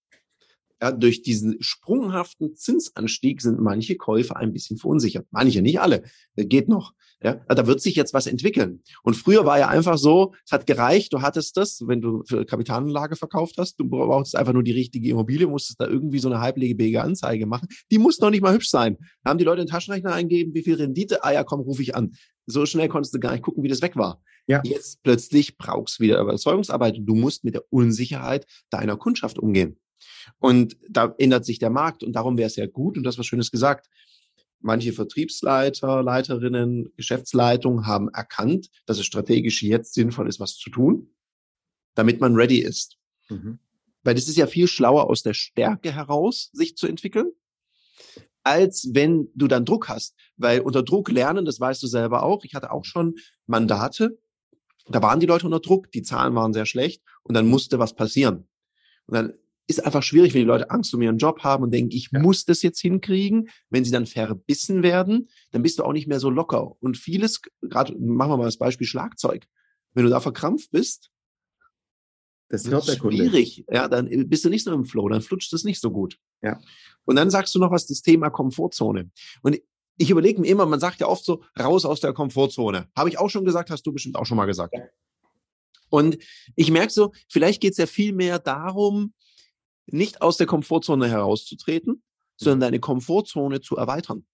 Ja, 0.81 0.91
durch 0.91 1.23
diesen 1.23 1.63
sprunghaften 1.63 2.57
Zinsanstieg 2.57 3.41
sind 3.41 3.61
manche 3.61 3.97
Käufer 3.97 4.37
ein 4.37 4.53
bisschen 4.53 4.79
verunsichert. 4.79 5.27
Manche, 5.31 5.63
nicht 5.63 5.81
alle. 5.81 6.03
Geht 6.35 6.69
noch. 6.69 6.95
Ja, 7.25 7.35
da 7.35 7.67
wird 7.67 7.81
sich 7.81 7.95
jetzt 7.95 8.15
was 8.15 8.27
entwickeln. 8.27 8.83
Und 9.03 9.15
früher 9.15 9.45
war 9.45 9.59
ja 9.59 9.69
einfach 9.69 9.97
so, 9.97 10.35
es 10.45 10.53
hat 10.53 10.67
gereicht, 10.67 11.13
du 11.13 11.23
hattest 11.23 11.57
das, 11.57 11.83
wenn 11.87 12.01
du 12.01 12.23
für 12.27 12.45
Kapitalanlage 12.45 13.17
verkauft 13.17 13.55
hast, 13.59 13.77
du 13.77 13.89
brauchst 13.89 14.35
einfach 14.35 14.53
nur 14.53 14.65
die 14.65 14.73
richtige 14.73 15.09
Immobilie, 15.11 15.47
musstest 15.47 15.81
da 15.81 15.87
irgendwie 15.87 16.19
so 16.19 16.29
eine 16.29 16.41
halblegebige 16.41 17.03
Anzeige 17.03 17.47
machen. 17.47 17.69
Die 17.91 17.99
muss 17.99 18.19
noch 18.19 18.31
nicht 18.31 18.43
mal 18.43 18.55
hübsch 18.55 18.71
sein. 18.71 18.97
Da 19.23 19.31
haben 19.31 19.39
die 19.39 19.45
Leute 19.45 19.63
den 19.63 19.69
Taschenrechner 19.69 20.13
eingeben, 20.13 20.55
wie 20.55 20.63
viel 20.63 20.75
Rendite, 20.75 21.23
ah 21.25 21.33
ja, 21.33 21.45
komm, 21.45 21.61
rufe 21.61 21.83
ich 21.83 21.95
an. 21.95 22.13
So 22.47 22.67
schnell 22.67 22.89
konntest 22.89 23.15
du 23.15 23.21
gar 23.21 23.33
nicht 23.33 23.43
gucken, 23.43 23.63
wie 23.63 23.69
das 23.69 23.83
weg 23.83 23.97
war. 23.97 24.21
Ja. 24.49 24.61
Jetzt 24.65 25.03
plötzlich 25.03 25.57
brauchst 25.57 25.99
du 25.99 26.05
wieder 26.05 26.21
Überzeugungsarbeit 26.21 26.99
und 26.99 27.07
du 27.07 27.15
musst 27.15 27.45
mit 27.45 27.55
der 27.55 27.63
Unsicherheit 27.71 28.47
deiner 28.71 28.97
Kundschaft 28.97 29.39
umgehen. 29.39 29.79
Und 30.39 30.77
da 30.89 31.15
ändert 31.19 31.45
sich 31.45 31.59
der 31.59 31.71
Markt 31.71 32.03
und 32.03 32.15
darum 32.15 32.37
wäre 32.37 32.49
es 32.49 32.57
ja 32.57 32.67
gut 32.67 32.97
und 32.97 33.05
das 33.05 33.19
was 33.19 33.27
Schönes 33.27 33.51
gesagt. 33.51 33.89
Manche 34.63 34.93
Vertriebsleiter, 34.93 36.03
Leiterinnen, 36.03 36.93
Geschäftsleitungen 36.97 37.87
haben 37.87 38.09
erkannt, 38.09 38.71
dass 38.87 38.99
es 38.99 39.07
strategisch 39.07 39.63
jetzt 39.63 39.95
sinnvoll 39.95 40.29
ist, 40.29 40.41
was 40.41 40.57
zu 40.57 40.71
tun, 40.71 41.15
damit 41.95 42.21
man 42.21 42.37
ready 42.37 42.59
ist. 42.59 42.97
Mhm. 43.29 43.59
Weil 44.05 44.15
das 44.15 44.29
ist 44.29 44.37
ja 44.37 44.47
viel 44.47 44.69
schlauer 44.69 45.11
aus 45.11 45.23
der 45.23 45.35
Stärke 45.35 45.93
heraus, 45.93 46.51
sich 46.53 46.77
zu 46.77 46.87
entwickeln, 46.87 47.33
als 48.43 48.89
wenn 48.93 49.29
du 49.35 49.49
dann 49.49 49.65
Druck 49.65 49.89
hast. 49.89 50.17
Weil 50.37 50.61
unter 50.61 50.83
Druck 50.83 51.11
lernen, 51.11 51.45
das 51.45 51.61
weißt 51.61 51.83
du 51.83 51.87
selber 51.87 52.23
auch. 52.23 52.45
Ich 52.45 52.55
hatte 52.55 52.71
auch 52.71 52.85
schon 52.85 53.17
Mandate, 53.47 54.19
da 54.87 55.03
waren 55.03 55.21
die 55.21 55.27
Leute 55.27 55.47
unter 55.47 55.61
Druck, 55.61 55.91
die 55.93 56.03
Zahlen 56.03 56.35
waren 56.35 56.53
sehr 56.53 56.67
schlecht 56.67 57.03
und 57.23 57.35
dann 57.35 57.49
musste 57.49 57.79
was 57.79 57.95
passieren. 57.95 58.49
Und 59.07 59.15
dann 59.15 59.33
ist 59.79 59.85
einfach 59.85 60.03
schwierig, 60.03 60.35
wenn 60.35 60.43
die 60.43 60.47
Leute 60.47 60.71
Angst 60.71 60.95
um 60.95 61.03
ihren 61.03 61.19
Job 61.19 61.41
haben 61.43 61.63
und 61.65 61.73
denken, 61.73 61.91
ich 61.93 62.11
ja. 62.13 62.21
muss 62.21 62.45
das 62.45 62.63
jetzt 62.63 62.81
hinkriegen. 62.81 63.49
Wenn 63.71 63.85
sie 63.85 63.91
dann 63.91 64.07
verbissen 64.07 64.83
werden, 64.83 65.29
dann 65.51 65.63
bist 65.63 65.79
du 65.79 65.85
auch 65.85 65.93
nicht 65.93 66.07
mehr 66.07 66.21
so 66.21 66.31
locker. 66.31 66.77
Und 66.81 66.97
vieles, 66.97 67.41
gerade 67.61 67.97
machen 67.99 68.31
wir 68.31 68.37
mal 68.37 68.45
das 68.45 68.59
Beispiel 68.59 68.87
Schlagzeug. 68.87 69.47
Wenn 69.95 70.05
du 70.05 70.11
da 70.11 70.21
verkrampft 70.21 70.71
bist, 70.71 71.11
das 72.49 72.71
wird 72.71 72.85
schwierig. 72.85 73.65
Ja, 73.71 73.89
dann 73.89 74.09
bist 74.29 74.45
du 74.45 74.51
nicht 74.51 74.65
so 74.65 74.73
im 74.73 74.85
Flow, 74.85 75.09
dann 75.09 75.23
flutscht 75.23 75.53
es 75.55 75.65
nicht 75.65 75.81
so 75.81 75.91
gut. 75.91 76.19
Ja. 76.43 76.61
Und 77.05 77.17
dann 77.17 77.31
sagst 77.31 77.55
du 77.55 77.59
noch 77.59 77.71
was, 77.71 77.87
das 77.87 78.03
Thema 78.03 78.29
Komfortzone. 78.29 79.11
Und 79.43 79.59
ich 79.97 80.11
überlege 80.11 80.41
mir 80.41 80.49
immer, 80.49 80.67
man 80.67 80.81
sagt 80.81 81.01
ja 81.01 81.07
oft 81.07 81.25
so, 81.25 81.43
raus 81.59 81.85
aus 81.85 82.01
der 82.01 82.13
Komfortzone. 82.13 82.89
Habe 82.97 83.09
ich 83.09 83.19
auch 83.19 83.31
schon 83.31 83.45
gesagt, 83.45 83.71
hast 83.71 83.87
du 83.87 83.93
bestimmt 83.93 84.17
auch 84.17 84.27
schon 84.27 84.37
mal 84.37 84.47
gesagt. 84.47 84.75
Ja. 84.75 84.85
Und 85.89 86.19
ich 86.57 86.71
merke 86.71 86.93
so, 86.93 87.13
vielleicht 87.29 87.61
geht 87.61 87.73
es 87.73 87.79
ja 87.79 87.87
viel 87.87 88.13
mehr 88.13 88.39
darum, 88.39 89.13
nicht 89.87 90.23
aus 90.23 90.37
der 90.37 90.47
Komfortzone 90.47 91.09
herauszutreten, 91.09 92.03
sondern 92.37 92.61
deine 92.61 92.81
Komfortzone 92.81 93.61
zu 93.61 93.77
erweitern. 93.77 94.25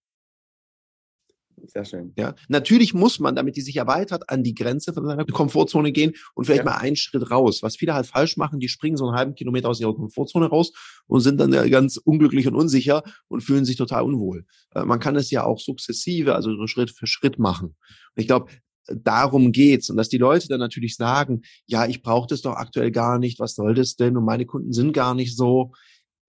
Sehr 1.67 1.85
schön. 1.85 2.13
Ja, 2.17 2.35
natürlich 2.49 2.95
muss 2.95 3.19
man, 3.19 3.35
damit 3.35 3.57
die 3.57 3.61
sich 3.61 3.77
erweitert, 3.77 4.31
an 4.31 4.43
die 4.43 4.55
Grenze 4.55 4.93
von 4.93 5.07
seiner 5.07 5.25
Komfortzone 5.25 5.93
gehen 5.93 6.13
und 6.35 6.45
vielleicht 6.45 6.65
ja. 6.65 6.71
mal 6.71 6.77
einen 6.77 6.97
Schritt 6.97 7.31
raus. 7.31 7.63
Was 7.63 7.77
viele 7.77 7.95
halt 7.95 8.07
falsch 8.07 8.37
machen, 8.37 8.61
die 8.61 8.69
springen 8.69 8.97
so 8.97 9.07
einen 9.07 9.17
halben 9.17 9.35
Kilometer 9.35 9.69
aus 9.69 9.81
ihrer 9.81 9.95
Komfortzone 9.95 10.47
raus 10.47 10.73
und 11.07 11.21
sind 11.21 11.39
dann 11.41 11.53
ja 11.53 11.67
ganz 11.69 11.97
unglücklich 11.97 12.47
und 12.47 12.55
unsicher 12.55 13.03
und 13.29 13.41
fühlen 13.41 13.65
sich 13.65 13.77
total 13.77 14.03
unwohl. 14.03 14.47
Äh, 14.75 14.85
man 14.85 15.01
kann 15.01 15.17
es 15.17 15.31
ja 15.31 15.45
auch 15.45 15.59
sukzessive, 15.59 16.35
also 16.35 16.55
so 16.55 16.67
Schritt 16.67 16.91
für 16.91 17.07
Schritt 17.07 17.39
machen. 17.39 17.69
Und 17.69 18.21
ich 18.21 18.27
glaube, 18.27 18.53
darum 18.95 19.53
geht's 19.53 19.91
und 19.91 19.97
dass 19.97 20.09
die 20.09 20.19
Leute 20.19 20.49
dann 20.49 20.61
natürlich 20.61 20.97
sagen, 20.97 21.43
ja, 21.67 21.87
ich 21.87 22.03
brauche 22.03 22.27
das 22.27 22.43
doch 22.43 22.55
aktuell 22.55 22.91
gar 22.91 23.19
nicht, 23.19 23.39
was 23.39 23.55
soll 23.55 23.75
das 23.75 23.97
denn 23.97 24.17
und 24.17 24.25
meine 24.25 24.47
Kunden 24.47 24.73
sind 24.73 24.93
gar 24.93 25.15
nicht 25.15 25.37
so. 25.37 25.73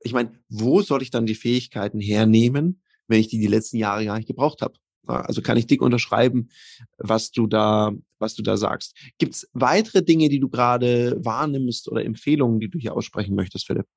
Ich 0.01 0.13
meine, 0.13 0.31
wo 0.49 0.81
soll 0.81 1.01
ich 1.01 1.11
dann 1.11 1.25
die 1.25 1.35
Fähigkeiten 1.35 1.99
hernehmen, 1.99 2.81
wenn 3.07 3.19
ich 3.19 3.27
die 3.27 3.39
die 3.39 3.47
letzten 3.47 3.77
Jahre 3.77 4.05
gar 4.05 4.17
nicht 4.17 4.27
gebraucht 4.27 4.61
habe? 4.61 4.73
Also 5.05 5.41
kann 5.41 5.57
ich 5.57 5.65
dick 5.65 5.81
unterschreiben, 5.81 6.49
was 6.97 7.31
du 7.31 7.47
da, 7.47 7.91
was 8.19 8.35
du 8.35 8.43
da 8.43 8.57
sagst. 8.57 8.95
Gibt 9.17 9.33
es 9.33 9.49
weitere 9.53 10.03
Dinge, 10.03 10.29
die 10.29 10.39
du 10.39 10.49
gerade 10.49 11.17
wahrnimmst 11.23 11.89
oder 11.89 12.05
Empfehlungen, 12.05 12.59
die 12.59 12.69
du 12.69 12.77
hier 12.77 12.95
aussprechen 12.95 13.35
möchtest, 13.35 13.65
Philipp? 13.65 13.87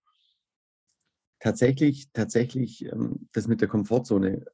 Tatsächlich, 1.38 2.08
tatsächlich, 2.12 2.84
ähm, 2.84 3.28
das 3.32 3.48
mit 3.48 3.60
der 3.60 3.68
Komfortzone, 3.68 4.46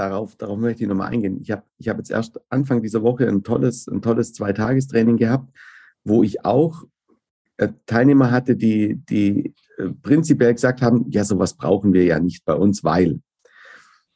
darauf, 0.00 0.34
darauf 0.36 0.58
möchte 0.58 0.82
ich 0.82 0.88
nochmal 0.88 1.12
eingehen. 1.12 1.38
Ich 1.42 1.50
habe 1.50 1.62
ich 1.76 1.88
hab 1.88 1.98
jetzt 1.98 2.10
erst 2.10 2.40
Anfang 2.48 2.80
dieser 2.80 3.02
Woche 3.02 3.28
ein 3.28 3.42
tolles, 3.42 3.86
ein 3.86 4.00
tolles 4.00 4.32
Zweitagestraining 4.32 5.18
gehabt, 5.18 5.54
wo 6.04 6.22
ich 6.22 6.44
auch 6.44 6.84
äh, 7.58 7.68
Teilnehmer 7.84 8.30
hatte, 8.30 8.56
die, 8.56 8.96
die 8.96 9.54
äh, 9.76 9.90
prinzipiell 10.02 10.54
gesagt 10.54 10.80
haben, 10.80 11.04
ja, 11.10 11.24
sowas 11.24 11.54
brauchen 11.54 11.92
wir 11.92 12.04
ja 12.04 12.18
nicht 12.18 12.46
bei 12.46 12.54
uns, 12.54 12.82
weil. 12.82 13.20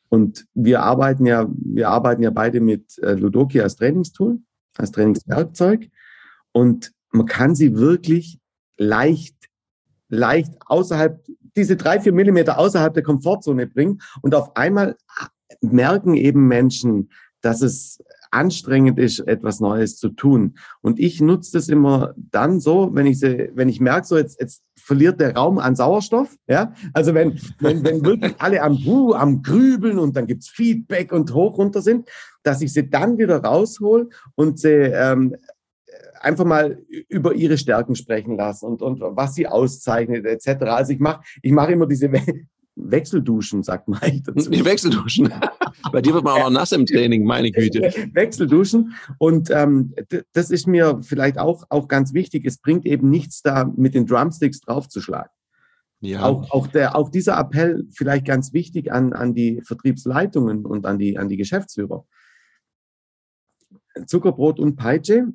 Und 0.09 0.47
wir 0.55 0.83
arbeiten 0.83 1.27
ja, 1.27 1.47
wir 1.51 1.91
arbeiten 1.91 2.23
ja 2.23 2.31
beide 2.31 2.61
mit 2.61 2.99
äh, 3.01 3.13
Ludoki 3.13 3.61
als 3.61 3.77
Trainingstool, 3.77 4.39
als 4.79 4.91
Trainingswerkzeug. 4.91 5.91
Und 6.53 6.93
man 7.11 7.27
kann 7.27 7.55
sie 7.55 7.77
wirklich 7.77 8.39
leicht, 8.79 9.37
leicht 10.09 10.55
außerhalb, 10.65 11.23
diese 11.57 11.77
drei, 11.77 12.01
vier 12.01 12.13
Millimeter 12.13 12.59
außerhalb 12.59 12.95
der 12.95 13.03
Komfortzone 13.03 13.67
bringen. 13.67 14.01
Und 14.23 14.35
auf 14.35 14.57
einmal 14.57 14.97
merken 15.73 16.15
eben 16.15 16.47
Menschen, 16.47 17.11
dass 17.41 17.63
es 17.63 18.03
anstrengend 18.35 18.99
ist, 18.99 19.21
etwas 19.21 19.61
Neues 19.61 19.97
zu 19.97 20.09
tun. 20.09 20.57
Und 20.81 20.99
ich 20.99 21.21
nutze 21.21 21.53
das 21.53 21.69
immer 21.69 22.15
dann 22.17 22.59
so, 22.59 22.91
wenn 22.93 23.07
ich 23.07 23.21
sie, 23.21 23.51
wenn 23.55 23.69
ich 23.69 23.81
merke, 23.81 24.07
so 24.07 24.17
jetzt, 24.17 24.41
jetzt 24.41 24.63
verliert 24.77 25.21
der 25.21 25.35
Raum 25.37 25.59
an 25.59 25.77
Sauerstoff. 25.77 26.35
Ja, 26.49 26.75
also 26.93 27.15
wenn, 27.15 27.39
wenn, 27.61 27.85
wenn 27.85 28.05
wirklich 28.05 28.35
alle 28.39 28.63
am, 28.63 28.77
uh, 28.87 29.15
am 29.15 29.43
Grübeln 29.43 29.99
und 29.99 30.17
dann 30.17 30.27
gibt's 30.27 30.49
Feedback 30.49 31.13
und 31.13 31.33
hoch 31.33 31.57
runter 31.59 31.81
sind, 31.81 32.09
dass 32.43 32.61
ich 32.61 32.73
sie 32.73 32.91
dann 32.91 33.19
wieder 33.19 33.39
raushol 33.39 34.11
und 34.35 34.59
sie 34.59 34.69
ähm, 34.69 35.37
einfach 36.21 36.45
mal 36.45 36.83
über 37.09 37.35
ihre 37.35 37.59
Stärken 37.59 37.95
sprechen 37.95 38.37
lasse 38.37 38.67
und, 38.67 38.83
und 38.83 39.01
was 39.01 39.35
sie 39.35 39.47
auszeichnet, 39.47 40.27
etc. 40.27 40.65
Also 40.65 40.93
ich 40.93 40.99
mache 40.99 41.23
ich 41.43 41.53
mach 41.53 41.69
immer 41.69 41.87
diese 41.87 42.11
Wechselduschen, 42.77 43.63
sagt 43.63 43.89
Mike 43.89 44.23
dazu. 44.25 44.51
Die 44.51 44.65
Wechselduschen. 44.65 45.33
Bei 45.93 46.01
dir 46.01 46.15
wird 46.15 46.25
man 46.25 46.43
auch 46.43 46.51
nass 46.51 46.73
im 46.73 46.87
Training, 46.87 47.25
meine 47.25 47.53
Güte. 47.53 47.81
Wechselduschen. 48.13 48.95
Und 49.19 49.51
ähm, 49.51 49.95
das 50.33 50.51
ist 50.51 50.67
mir 50.67 51.01
vielleicht 51.03 51.39
auch, 51.39 51.65
auch 51.69 51.89
ganz 51.89 52.15
wichtig. 52.15 52.45
Es 52.45 52.59
bringt 52.59 52.85
eben 52.87 53.11
nichts 53.11 53.43
da, 53.43 53.65
mit 53.77 53.95
den 53.95 54.07
Drumsticks 54.07 54.61
draufzuschlagen. 54.61 55.31
Ja. 56.01 56.23
Auch, 56.23 56.51
auch, 56.51 56.67
der, 56.67 56.97
auch 56.97 57.11
dieser 57.11 57.39
Appell 57.39 57.87
vielleicht 57.93 58.27
ganz 58.27 58.53
wichtig 58.53 58.93
an, 58.93 59.13
an 59.13 59.35
die 59.35 59.63
Vertriebsleitungen 59.63 60.67
und 60.67 60.85
an 60.85 60.99
die, 60.99 61.17
an 61.17 61.29
die 61.29 61.37
Geschäftsführer. 61.37 62.07
Zuckerbrot 64.07 64.59
und 64.59 64.77
Peitsche 64.77 65.29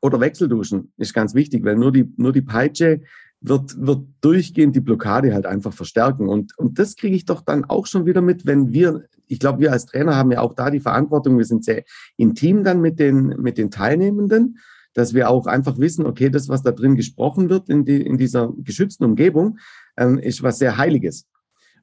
oder 0.00 0.20
Wechselduschen 0.20 0.92
ist 0.96 1.14
ganz 1.14 1.34
wichtig, 1.34 1.64
weil 1.64 1.76
nur 1.76 1.92
die, 1.92 2.12
nur 2.16 2.32
die 2.32 2.42
Peitsche 2.42 3.02
wird, 3.42 3.84
wird 3.84 4.06
durchgehend 4.20 4.74
die 4.76 4.80
Blockade 4.80 5.34
halt 5.34 5.46
einfach 5.46 5.72
verstärken. 5.72 6.28
Und, 6.28 6.56
und 6.58 6.78
das 6.78 6.96
kriege 6.96 7.16
ich 7.16 7.24
doch 7.24 7.42
dann 7.42 7.64
auch 7.64 7.86
schon 7.86 8.06
wieder 8.06 8.22
mit, 8.22 8.46
wenn 8.46 8.72
wir, 8.72 9.04
ich 9.26 9.38
glaube, 9.38 9.60
wir 9.60 9.72
als 9.72 9.86
Trainer 9.86 10.16
haben 10.16 10.30
ja 10.30 10.40
auch 10.40 10.54
da 10.54 10.70
die 10.70 10.80
Verantwortung, 10.80 11.38
wir 11.38 11.44
sind 11.44 11.64
sehr 11.64 11.84
intim 12.16 12.64
dann 12.64 12.80
mit 12.80 12.98
den, 12.98 13.28
mit 13.40 13.58
den 13.58 13.70
Teilnehmenden, 13.70 14.58
dass 14.94 15.14
wir 15.14 15.28
auch 15.28 15.46
einfach 15.46 15.78
wissen, 15.78 16.06
okay, 16.06 16.30
das, 16.30 16.48
was 16.48 16.62
da 16.62 16.70
drin 16.70 16.96
gesprochen 16.96 17.48
wird 17.48 17.68
in, 17.68 17.84
die, 17.84 18.00
in 18.00 18.16
dieser 18.16 18.52
geschützten 18.58 19.04
Umgebung, 19.04 19.58
ähm, 19.96 20.18
ist 20.18 20.42
was 20.42 20.58
sehr 20.58 20.76
Heiliges. 20.76 21.26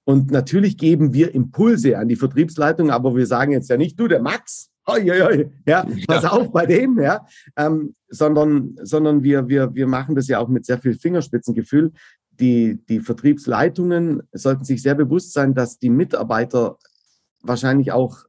Und 0.06 0.32
natürlich 0.32 0.78
geben 0.78 1.14
wir 1.14 1.36
Impulse 1.36 1.98
an 1.98 2.08
die 2.08 2.16
Vertriebsleitung, 2.16 2.90
aber 2.90 3.16
wir 3.16 3.28
sagen 3.28 3.52
jetzt 3.52 3.70
ja 3.70 3.78
nicht, 3.78 4.00
du, 4.00 4.08
der 4.08 4.22
Max, 4.22 4.69
oi, 4.90 5.12
oi, 5.12 5.22
oi, 5.22 5.52
ja, 5.66 5.86
pass 6.08 6.24
ja. 6.24 6.32
auf 6.32 6.52
bei 6.52 6.66
dem, 6.66 7.00
ja, 7.00 7.26
ähm, 7.56 7.96
sondern, 8.10 8.76
sondern 8.82 9.24
wir, 9.24 9.48
wir, 9.48 9.74
wir 9.74 9.88
machen 9.88 10.16
das 10.16 10.28
ja 10.28 10.40
auch 10.40 10.48
mit 10.48 10.66
sehr 10.66 10.80
viel 10.80 10.96
Fingerspitzengefühl. 10.96 11.92
Die, 12.32 12.80
die 12.88 13.02
Vertriebsleitungen 13.02 14.24
sollten 14.32 14.64
sich 14.64 14.82
sehr 14.82 14.96
bewusst 14.96 15.34
sein, 15.34 15.54
dass 15.54 15.78
die 15.78 15.90
Mitarbeiter 15.90 16.78
wahrscheinlich 17.42 17.92
auch, 17.92 18.26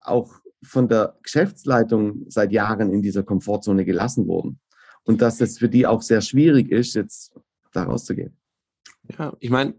auch 0.00 0.40
von 0.62 0.88
der 0.88 1.16
Geschäftsleitung 1.22 2.24
seit 2.28 2.52
Jahren 2.52 2.92
in 2.92 3.02
dieser 3.02 3.22
Komfortzone 3.22 3.84
gelassen 3.84 4.26
wurden. 4.26 4.58
Und 5.04 5.20
dass 5.22 5.40
es 5.40 5.58
für 5.58 5.68
die 5.68 5.86
auch 5.86 6.02
sehr 6.02 6.20
schwierig 6.20 6.72
ist, 6.72 6.94
jetzt 6.94 7.38
da 7.72 7.84
rauszugehen. 7.84 8.36
Ja, 9.18 9.36
ich 9.38 9.50
meine, 9.50 9.74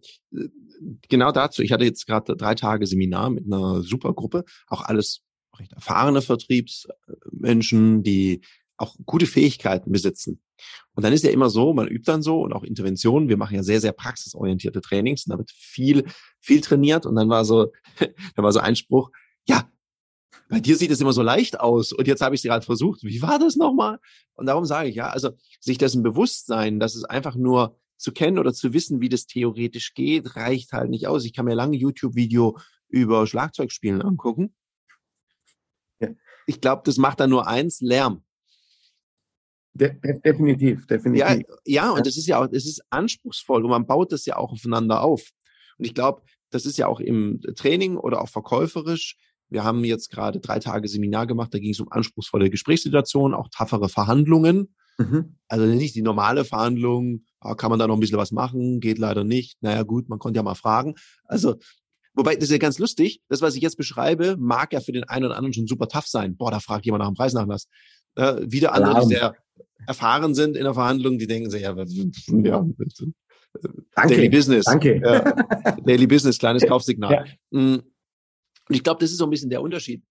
genau 1.10 1.32
dazu, 1.32 1.62
ich 1.62 1.72
hatte 1.72 1.84
jetzt 1.84 2.06
gerade 2.08 2.36
drei 2.36 2.56
Tage 2.56 2.86
Seminar 2.86 3.30
mit 3.30 3.46
einer 3.46 3.82
super 3.82 4.14
Gruppe, 4.14 4.46
auch 4.68 4.82
alles 4.82 5.24
recht 5.56 5.74
erfahrene 5.74 6.22
Vertriebsmenschen, 6.22 8.04
die 8.04 8.42
auch 8.78 8.96
gute 9.06 9.26
Fähigkeiten 9.26 9.92
besitzen. 9.92 10.42
Und 10.94 11.04
dann 11.04 11.14
ist 11.14 11.24
ja 11.24 11.32
immer 11.32 11.50
so, 11.50 11.74
man 11.74 11.88
übt 11.88 12.12
dann 12.12 12.22
so 12.22 12.42
und 12.42 12.54
auch 12.54 12.64
Interventionen. 12.64 13.30
Wir 13.30 13.38
machen 13.38 13.56
ja 13.56 13.64
sehr, 13.64 13.82
sehr 13.82 13.92
praxisorientierte 13.92 14.82
Trainings 14.82 15.26
und 15.26 15.32
da 15.32 15.38
wird 15.38 15.52
viel, 15.52 16.06
viel 16.40 16.62
trainiert. 16.62 17.06
Und 17.06 17.16
dann 17.16 17.30
war 17.30 17.46
so, 17.46 17.72
da 18.36 18.44
war 18.44 18.52
so 18.52 18.60
ein 18.60 18.76
Spruch, 18.76 19.12
ja, 19.48 19.70
bei 20.50 20.60
dir 20.60 20.78
sieht 20.78 20.92
es 20.92 21.02
immer 21.02 21.14
so 21.14 21.22
leicht 21.22 21.60
aus 21.60 21.92
und 21.92 22.08
jetzt 22.08 22.22
habe 22.22 22.34
ich 22.34 22.40
es 22.40 22.44
gerade 22.44 22.66
versucht. 22.66 23.04
Wie 23.04 23.22
war 23.22 23.38
das 23.38 23.58
nochmal? 23.58 24.00
Und 24.36 24.46
darum 24.46 24.66
sage 24.66 24.90
ich 24.90 24.96
ja, 24.96 25.10
also 25.10 25.32
sich 25.60 25.78
dessen 25.78 26.04
bewusst 26.04 26.48
sein, 26.48 26.80
dass 26.80 26.96
es 26.96 27.04
einfach 27.04 27.36
nur 27.36 27.78
zu 27.98 28.12
kennen 28.12 28.38
oder 28.38 28.54
zu 28.54 28.74
wissen, 28.74 29.02
wie 29.02 29.10
das 29.10 29.26
theoretisch 29.26 29.94
geht, 29.94 30.36
reicht 30.36 30.72
halt 30.72 30.90
nicht 30.90 31.08
aus. 31.08 31.26
Ich 31.26 31.34
kann 31.34 31.46
mir 31.46 31.56
lange 31.56 31.76
YouTube-Video 31.76 32.58
über 32.88 33.28
Schlagzeugspielen 33.28 34.02
angucken 34.02 34.56
ich 36.48 36.62
glaube, 36.62 36.82
das 36.86 36.98
macht 36.98 37.20
dann 37.20 37.30
nur 37.30 37.46
eins, 37.46 37.82
Lärm. 37.82 38.24
De 39.74 39.92
definitiv, 40.24 40.88
definitiv. 40.88 41.28
Ja, 41.28 41.38
ja, 41.66 41.92
und 41.92 42.08
das 42.08 42.18
ist 42.18 42.26
ja 42.26 42.42
auch, 42.42 42.48
es 42.52 42.66
ist 42.66 42.82
anspruchsvoll 42.90 43.64
und 43.64 43.70
man 43.70 43.86
baut 43.86 44.12
das 44.12 44.26
ja 44.26 44.38
auch 44.38 44.52
aufeinander 44.52 45.04
auf. 45.04 45.30
Und 45.78 45.86
ich 45.86 45.94
glaube, 45.94 46.24
das 46.50 46.66
ist 46.66 46.78
ja 46.78 46.88
auch 46.88 47.00
im 47.00 47.42
Training 47.56 47.98
oder 47.98 48.22
auch 48.22 48.30
verkäuferisch. 48.30 49.18
Wir 49.50 49.64
haben 49.64 49.84
jetzt 49.84 50.10
gerade 50.10 50.40
drei 50.40 50.60
Tage 50.60 50.88
Seminar 50.88 51.28
gemacht, 51.28 51.54
da 51.54 51.60
ging 51.60 51.72
es 51.72 51.80
um 51.80 51.92
anspruchsvolle 51.92 52.50
Gesprächssituationen, 52.50 53.38
auch 53.38 53.50
taffere 53.50 53.90
Verhandlungen. 53.90 54.74
Mhm. 54.98 55.38
Also 55.48 55.66
nicht 55.66 55.94
die 55.94 56.02
normale 56.02 56.44
Verhandlung, 56.44 57.26
ah, 57.40 57.54
kann 57.54 57.70
man 57.70 57.78
da 57.78 57.88
noch 57.88 57.96
ein 57.96 58.00
bisschen 58.00 58.18
was 58.18 58.32
machen, 58.32 58.80
geht 58.80 58.98
leider 58.98 59.24
nicht. 59.24 59.62
Naja 59.62 59.84
gut, 59.84 60.10
man 60.10 60.18
konnte 60.18 60.38
ja 60.38 60.44
mal 60.44 60.56
fragen. 60.56 60.96
Also 61.26 61.58
Wobei, 62.18 62.36
das 62.36 62.46
ist 62.46 62.52
ja 62.52 62.58
ganz 62.58 62.80
lustig. 62.80 63.22
Das, 63.30 63.42
was 63.42 63.56
ich 63.56 63.62
jetzt 63.62 63.78
beschreibe, 63.78 64.36
mag 64.40 64.74
ja 64.74 64.80
für 64.80 64.92
den 64.92 65.04
einen 65.04 65.26
oder 65.26 65.36
anderen 65.38 65.54
schon 65.54 65.68
super 65.68 65.88
tough 65.88 66.08
sein. 66.08 66.36
Boah, 66.36 66.50
da 66.50 66.60
fragt 66.60 66.86
jemand 66.86 67.02
nach 67.02 67.10
dem 67.10 67.16
Preisnachlass. 67.16 67.68
Äh, 68.16 68.42
wieder 68.42 68.74
andere, 68.74 69.02
die 69.02 69.14
sehr 69.14 69.36
erfahren 69.86 70.34
sind 70.34 70.58
in 70.58 70.64
der 70.64 70.74
Verhandlung, 70.74 71.20
die 71.20 71.28
denken 71.28 71.52
sich, 71.52 71.62
ja, 71.62 71.76
ja 72.28 72.66
Danke. 73.96 74.16
Daily 74.16 74.30
Business. 74.30 74.66
Danke. 74.66 75.00
Ja, 75.04 75.76
Daily 75.86 76.08
Business, 76.08 76.40
kleines 76.40 76.64
Kaufsignal. 76.68 77.28
Ja. 77.52 77.60
Mm. 77.60 77.84
Und 78.70 78.76
ich 78.76 78.84
glaube, 78.84 79.00
das 79.00 79.12
ist 79.12 79.18
so 79.18 79.26
ein 79.26 79.30
bisschen 79.30 79.50
der 79.50 79.62
Unterschied, 79.62 80.04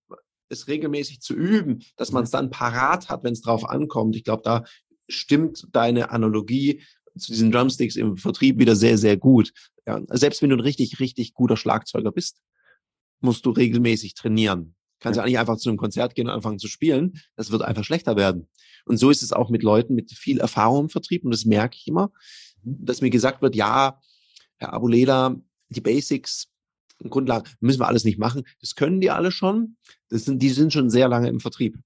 es 0.48 0.68
regelmäßig 0.68 1.20
zu 1.20 1.34
üben, 1.34 1.80
dass 1.96 2.12
man 2.12 2.22
es 2.22 2.30
dann 2.30 2.50
parat 2.50 3.08
hat, 3.08 3.24
wenn 3.24 3.32
es 3.32 3.42
drauf 3.42 3.68
ankommt. 3.68 4.14
Ich 4.16 4.24
glaube, 4.24 4.42
da 4.44 4.64
stimmt 5.08 5.66
deine 5.72 6.10
Analogie 6.10 6.82
zu 7.18 7.32
diesen 7.32 7.50
Drumsticks 7.50 7.96
im 7.96 8.16
Vertrieb 8.16 8.58
wieder 8.58 8.76
sehr, 8.76 8.96
sehr 8.96 9.16
gut. 9.16 9.52
Ja, 9.86 10.00
selbst 10.10 10.42
wenn 10.42 10.50
du 10.50 10.56
ein 10.56 10.60
richtig, 10.60 10.98
richtig 10.98 11.34
guter 11.34 11.56
Schlagzeuger 11.56 12.10
bist, 12.10 12.42
musst 13.20 13.46
du 13.46 13.50
regelmäßig 13.50 14.14
trainieren. 14.14 14.74
Kannst 14.98 15.18
ja. 15.18 15.24
nicht 15.24 15.38
einfach 15.38 15.56
zu 15.58 15.68
einem 15.68 15.78
Konzert 15.78 16.14
gehen 16.14 16.26
und 16.26 16.32
anfangen 16.32 16.58
zu 16.58 16.68
spielen. 16.68 17.20
Das 17.36 17.50
wird 17.50 17.62
einfach 17.62 17.84
schlechter 17.84 18.16
werden. 18.16 18.48
Und 18.86 18.96
so 18.96 19.10
ist 19.10 19.22
es 19.22 19.32
auch 19.32 19.50
mit 19.50 19.62
Leuten 19.62 19.94
mit 19.94 20.12
viel 20.12 20.40
Erfahrung 20.40 20.84
im 20.84 20.88
Vertrieb. 20.88 21.24
Und 21.24 21.30
das 21.30 21.44
merke 21.44 21.76
ich 21.76 21.86
immer, 21.86 22.10
mhm. 22.62 22.84
dass 22.84 23.00
mir 23.00 23.10
gesagt 23.10 23.42
wird, 23.42 23.54
ja, 23.54 24.00
Herr 24.56 24.72
Abuleda, 24.72 25.36
die 25.68 25.80
Basics, 25.80 26.48
Grundlagen, 27.08 27.50
müssen 27.60 27.80
wir 27.80 27.88
alles 27.88 28.04
nicht 28.04 28.18
machen. 28.18 28.42
Das 28.60 28.74
können 28.74 29.00
die 29.00 29.10
alle 29.10 29.30
schon. 29.30 29.76
Das 30.08 30.24
sind, 30.24 30.40
die 30.40 30.50
sind 30.50 30.72
schon 30.72 30.88
sehr 30.88 31.08
lange 31.08 31.28
im 31.28 31.40
Vertrieb. 31.40 31.76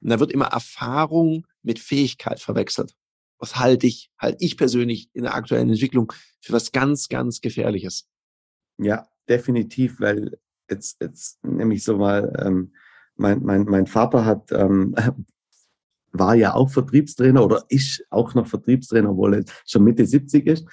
Und 0.00 0.10
da 0.10 0.20
wird 0.20 0.32
immer 0.32 0.46
Erfahrung 0.46 1.46
mit 1.62 1.78
Fähigkeit 1.78 2.40
verwechselt 2.40 2.94
was 3.42 3.56
halte 3.56 3.88
ich, 3.88 4.10
halte 4.18 4.38
ich 4.38 4.56
persönlich 4.56 5.10
in 5.14 5.24
der 5.24 5.34
aktuellen 5.34 5.68
Entwicklung 5.68 6.12
für 6.40 6.52
was 6.52 6.70
ganz, 6.70 7.08
ganz 7.08 7.40
Gefährliches. 7.40 8.08
Ja, 8.78 9.08
definitiv, 9.28 9.98
weil 9.98 10.38
jetzt, 10.70 11.02
jetzt 11.02 11.44
nämlich 11.44 11.82
so 11.82 11.96
mal, 11.96 12.32
ähm, 12.38 12.72
mein, 13.16 13.42
mein, 13.42 13.64
mein 13.64 13.88
Vater 13.88 14.24
hat, 14.24 14.52
ähm, 14.52 14.94
war 16.12 16.36
ja 16.36 16.54
auch 16.54 16.70
Vertriebstrainer 16.70 17.44
oder 17.44 17.64
ist 17.68 18.04
auch 18.10 18.32
noch 18.34 18.46
Vertriebstrainer, 18.46 19.10
obwohl 19.10 19.34
er 19.34 19.44
schon 19.66 19.82
Mitte 19.82 20.06
70 20.06 20.46
ist. 20.46 20.66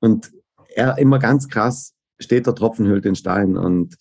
Und 0.00 0.32
er 0.74 0.98
immer 0.98 1.20
ganz 1.20 1.48
krass 1.48 1.94
steht 2.18 2.46
der 2.46 2.56
Tropfen 2.56 2.86
hüllt 2.86 3.04
den 3.04 3.14
Stein. 3.14 3.56
Und, 3.56 3.98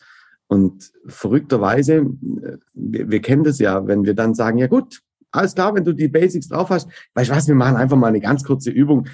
und 0.47 0.91
verrückterweise, 1.05 1.97
äh, 1.97 2.57
wir, 2.73 3.11
wir 3.11 3.21
kennen 3.21 3.43
das 3.43 3.59
ja, 3.59 3.85
wenn 3.85 4.03
wir 4.03 4.15
dann 4.15 4.33
sagen, 4.33 4.57
ja 4.57 4.65
gut, 4.65 5.03
alles 5.35 5.55
klar, 5.55 5.73
wenn 5.75 5.83
du 5.83 5.93
die 5.93 6.07
Basics 6.07 6.47
drauf 6.47 6.69
hast. 6.69 6.89
Weißt 7.13 7.29
du 7.29 7.35
was, 7.35 7.47
wir 7.47 7.55
machen 7.55 7.75
einfach 7.75 7.97
mal 7.97 8.07
eine 8.07 8.21
ganz 8.21 8.43
kurze 8.43 8.71
Übung. 8.71 9.07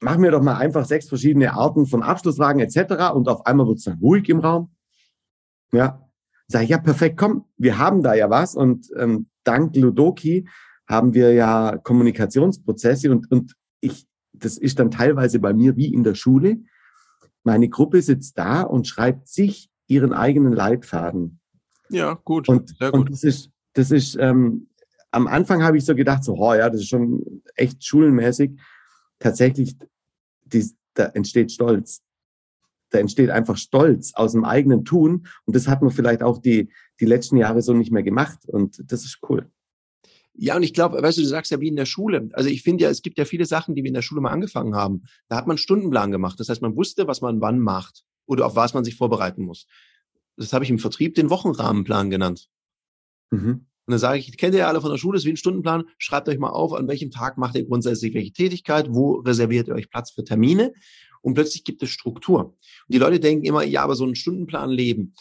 Machen 0.00 0.22
wir 0.22 0.30
doch 0.30 0.42
mal 0.42 0.56
einfach 0.56 0.84
sechs 0.84 1.08
verschiedene 1.08 1.54
Arten 1.54 1.86
von 1.86 2.02
Abschlusswagen 2.02 2.60
etc. 2.60 3.14
Und 3.14 3.28
auf 3.28 3.46
einmal 3.46 3.66
wird 3.66 3.78
es 3.78 3.84
dann 3.84 3.98
ruhig 3.98 4.28
im 4.28 4.40
Raum. 4.40 4.70
Ja, 5.72 6.06
sag 6.48 6.62
ich, 6.62 6.68
ja, 6.68 6.78
perfekt, 6.78 7.16
komm, 7.16 7.44
wir 7.56 7.78
haben 7.78 8.02
da 8.02 8.14
ja 8.14 8.30
was. 8.30 8.54
Und 8.54 8.90
ähm, 8.96 9.28
dank 9.44 9.74
Ludoki 9.74 10.48
haben 10.86 11.14
wir 11.14 11.32
ja 11.32 11.78
Kommunikationsprozesse 11.82 13.10
und, 13.10 13.30
und 13.30 13.54
ich, 13.80 14.06
das 14.32 14.56
ist 14.56 14.78
dann 14.78 14.90
teilweise 14.90 15.40
bei 15.40 15.52
mir 15.52 15.76
wie 15.76 15.92
in 15.92 16.04
der 16.04 16.14
Schule. 16.14 16.58
Meine 17.42 17.68
Gruppe 17.68 18.02
sitzt 18.02 18.38
da 18.38 18.62
und 18.62 18.86
schreibt 18.86 19.28
sich 19.28 19.70
ihren 19.88 20.12
eigenen 20.12 20.52
Leitfaden. 20.52 21.40
Ja, 21.88 22.14
gut. 22.14 22.48
Und, 22.48 22.76
Sehr 22.78 22.90
gut. 22.90 23.00
und 23.00 23.12
das 23.12 23.24
ist, 23.24 23.50
das 23.74 23.90
ist 23.90 24.16
ähm, 24.18 24.68
am 25.16 25.26
Anfang 25.26 25.62
habe 25.62 25.78
ich 25.78 25.84
so 25.86 25.94
gedacht, 25.94 26.22
so, 26.22 26.34
oh 26.34 26.52
ja, 26.52 26.68
das 26.68 26.82
ist 26.82 26.88
schon 26.88 27.42
echt 27.54 27.82
schulenmäßig. 27.82 28.52
Tatsächlich, 29.18 29.74
die, 30.44 30.70
da 30.92 31.06
entsteht 31.06 31.50
Stolz. 31.50 32.02
Da 32.90 32.98
entsteht 32.98 33.30
einfach 33.30 33.56
Stolz 33.56 34.12
aus 34.14 34.32
dem 34.32 34.44
eigenen 34.44 34.84
Tun. 34.84 35.26
Und 35.46 35.56
das 35.56 35.68
hat 35.68 35.80
man 35.80 35.90
vielleicht 35.90 36.22
auch 36.22 36.38
die, 36.38 36.70
die 37.00 37.06
letzten 37.06 37.38
Jahre 37.38 37.62
so 37.62 37.72
nicht 37.72 37.90
mehr 37.90 38.02
gemacht. 38.02 38.40
Und 38.46 38.92
das 38.92 39.04
ist 39.04 39.20
cool. 39.28 39.50
Ja, 40.34 40.54
und 40.54 40.62
ich 40.62 40.74
glaube, 40.74 41.02
weißt 41.02 41.16
du, 41.16 41.22
du 41.22 41.28
sagst 41.28 41.50
ja 41.50 41.60
wie 41.60 41.68
in 41.68 41.76
der 41.76 41.86
Schule. 41.86 42.28
Also 42.34 42.50
ich 42.50 42.62
finde 42.62 42.84
ja, 42.84 42.90
es 42.90 43.00
gibt 43.00 43.16
ja 43.16 43.24
viele 43.24 43.46
Sachen, 43.46 43.74
die 43.74 43.82
wir 43.82 43.88
in 43.88 43.94
der 43.94 44.02
Schule 44.02 44.20
mal 44.20 44.32
angefangen 44.32 44.74
haben. 44.74 45.04
Da 45.28 45.36
hat 45.36 45.46
man 45.46 45.54
einen 45.54 45.58
Stundenplan 45.58 46.10
gemacht. 46.10 46.38
Das 46.38 46.50
heißt, 46.50 46.60
man 46.60 46.76
wusste, 46.76 47.06
was 47.06 47.22
man 47.22 47.40
wann 47.40 47.58
macht 47.58 48.04
oder 48.26 48.44
auf 48.44 48.54
was 48.54 48.74
man 48.74 48.84
sich 48.84 48.96
vorbereiten 48.96 49.44
muss. 49.44 49.66
Das 50.36 50.52
habe 50.52 50.64
ich 50.64 50.70
im 50.70 50.78
Vertrieb 50.78 51.14
den 51.14 51.30
Wochenrahmenplan 51.30 52.10
genannt. 52.10 52.50
Mhm. 53.30 53.64
Und 53.86 53.92
dann 53.92 54.00
sage 54.00 54.18
ich, 54.18 54.36
kennt 54.36 54.54
ihr 54.54 54.60
ja 54.60 54.68
alle 54.68 54.80
von 54.80 54.90
der 54.90 54.98
Schule, 54.98 55.16
das 55.16 55.22
ist 55.22 55.26
wie 55.26 55.32
ein 55.32 55.36
Stundenplan, 55.36 55.84
schreibt 55.98 56.28
euch 56.28 56.38
mal 56.38 56.50
auf, 56.50 56.72
an 56.72 56.88
welchem 56.88 57.10
Tag 57.12 57.38
macht 57.38 57.54
ihr 57.54 57.64
grundsätzlich 57.64 58.14
welche 58.14 58.32
Tätigkeit, 58.32 58.88
wo 58.90 59.20
reserviert 59.20 59.68
ihr 59.68 59.74
euch 59.74 59.90
Platz 59.90 60.10
für 60.10 60.24
Termine 60.24 60.72
und 61.22 61.34
plötzlich 61.34 61.62
gibt 61.62 61.82
es 61.82 61.90
Struktur. 61.90 62.44
Und 62.46 62.56
die 62.88 62.98
Leute 62.98 63.20
denken 63.20 63.44
immer, 63.44 63.62
ja, 63.62 63.82
aber 63.82 63.94
so 63.94 64.04
ein 64.04 64.16
Stundenplan 64.16 64.70
leben, 64.70 65.14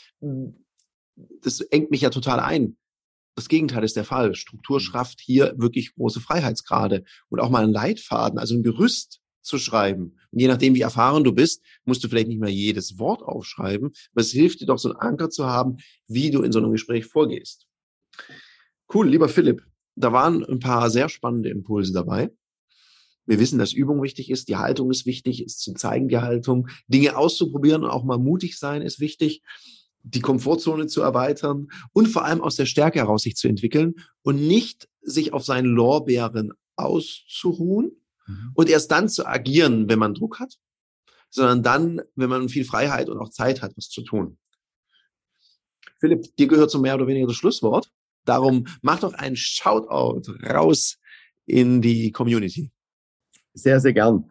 das 1.41 1.62
engt 1.62 1.91
mich 1.91 2.01
ja 2.01 2.10
total 2.10 2.39
ein. 2.39 2.78
Das 3.36 3.49
Gegenteil 3.49 3.84
ist 3.84 3.95
der 3.95 4.06
Fall. 4.06 4.34
Struktur 4.34 4.80
schafft 4.80 5.19
hier 5.19 5.54
wirklich 5.58 5.93
große 5.93 6.21
Freiheitsgrade 6.21 7.04
und 7.30 7.39
auch 7.39 7.49
mal 7.49 7.63
einen 7.63 7.73
Leitfaden, 7.73 8.39
also 8.39 8.56
ein 8.56 8.63
Gerüst 8.63 9.19
zu 9.41 9.60
schreiben. 9.60 10.17
Und 10.32 10.39
je 10.39 10.47
nachdem, 10.47 10.73
wie 10.73 10.82
erfahren 10.82 11.23
du 11.23 11.34
bist, 11.34 11.63
musst 11.84 12.04
du 12.04 12.08
vielleicht 12.08 12.30
nicht 12.30 12.39
mehr 12.39 12.49
jedes 12.49 12.97
Wort 12.97 13.21
aufschreiben, 13.21 13.91
aber 14.13 14.21
es 14.21 14.32
hilft 14.32 14.62
dir 14.62 14.65
doch, 14.65 14.80
so 14.80 14.89
einen 14.89 14.99
Anker 14.99 15.30
zu 15.30 15.45
haben, 15.45 15.78
wie 16.08 16.32
du 16.32 16.41
in 16.41 16.51
so 16.51 16.60
einem 16.60 16.71
Gespräch 16.71 17.06
vorgehst. 17.06 17.67
Cool, 18.93 19.10
lieber 19.10 19.30
Philipp, 19.30 19.63
da 19.95 20.12
waren 20.13 20.45
ein 20.45 20.60
paar 20.60 20.89
sehr 20.89 21.10
spannende 21.10 21.50
Impulse 21.50 21.93
dabei. 21.93 22.32
Wir 23.26 23.39
wissen, 23.39 23.58
dass 23.58 23.74
Übung 23.74 24.04
wichtig 24.04 24.30
ist, 24.30 24.50
die 24.50 24.58
Haltung 24.58 24.91
ist 24.91 25.06
wichtig, 25.06 25.43
ist 25.43 25.60
zu 25.60 25.74
zeigen 25.74 26.08
die 26.08 26.19
Haltung, 26.19 26.67
Dinge 26.88 27.17
auszuprobieren 27.17 27.84
und 27.84 27.89
auch 27.89 28.04
mal 28.04 28.19
mutig 28.19 28.60
sein 28.60 28.82
ist 28.82 29.00
wichtig, 29.00 29.41
die 30.04 30.21
Komfortzone 30.21 30.86
zu 30.86 31.02
erweitern 31.02 31.67
und 31.91 32.08
vor 32.08 32.24
allem 32.26 32.41
aus 32.41 32.56
der 32.56 32.67
Stärke 32.67 33.00
heraus 33.00 33.24
sich 33.24 33.36
zu 33.36 33.48
entwickeln 33.48 33.95
und 34.21 34.36
nicht 34.36 34.88
sich 35.02 35.34
auf 35.34 35.43
seinen 35.43 35.65
Lorbeeren 35.65 36.54
auszuruhen 36.76 37.91
mhm. 38.28 38.52
und 38.54 38.69
erst 38.69 38.91
dann 38.91 39.10
zu 39.10 39.26
agieren, 39.26 39.89
wenn 39.89 39.98
man 39.98 40.13
Druck 40.13 40.39
hat, 40.39 40.60
sondern 41.32 41.63
dann, 41.63 42.02
wenn 42.15 42.30
man 42.30 42.50
viel 42.50 42.65
Freiheit 42.65 43.10
und 43.10 43.17
auch 43.17 43.30
Zeit 43.30 43.63
hat, 43.63 43.76
was 43.76 43.89
zu 43.89 44.04
tun. 44.04 44.38
Philipp, 46.00 46.36
dir 46.36 46.48
gehört 46.48 46.69
so 46.69 46.80
mehr 46.80 46.95
oder 46.95 47.08
weniger 47.08 47.28
das 47.28 47.36
Schlusswort. 47.36 47.91
Darum 48.25 48.65
mach 48.81 48.99
doch 48.99 49.13
ein 49.13 49.35
Shoutout 49.35 50.31
raus 50.43 50.97
in 51.45 51.81
die 51.81 52.11
Community. 52.11 52.71
Sehr, 53.53 53.79
sehr 53.79 53.93
gern. 53.93 54.29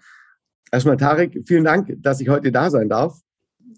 Erstmal 0.71 0.97
Tarek, 0.97 1.43
vielen 1.47 1.65
Dank, 1.65 1.95
dass 1.99 2.21
ich 2.21 2.29
heute 2.29 2.51
da 2.53 2.71
sein 2.71 2.89
darf. 2.89 3.21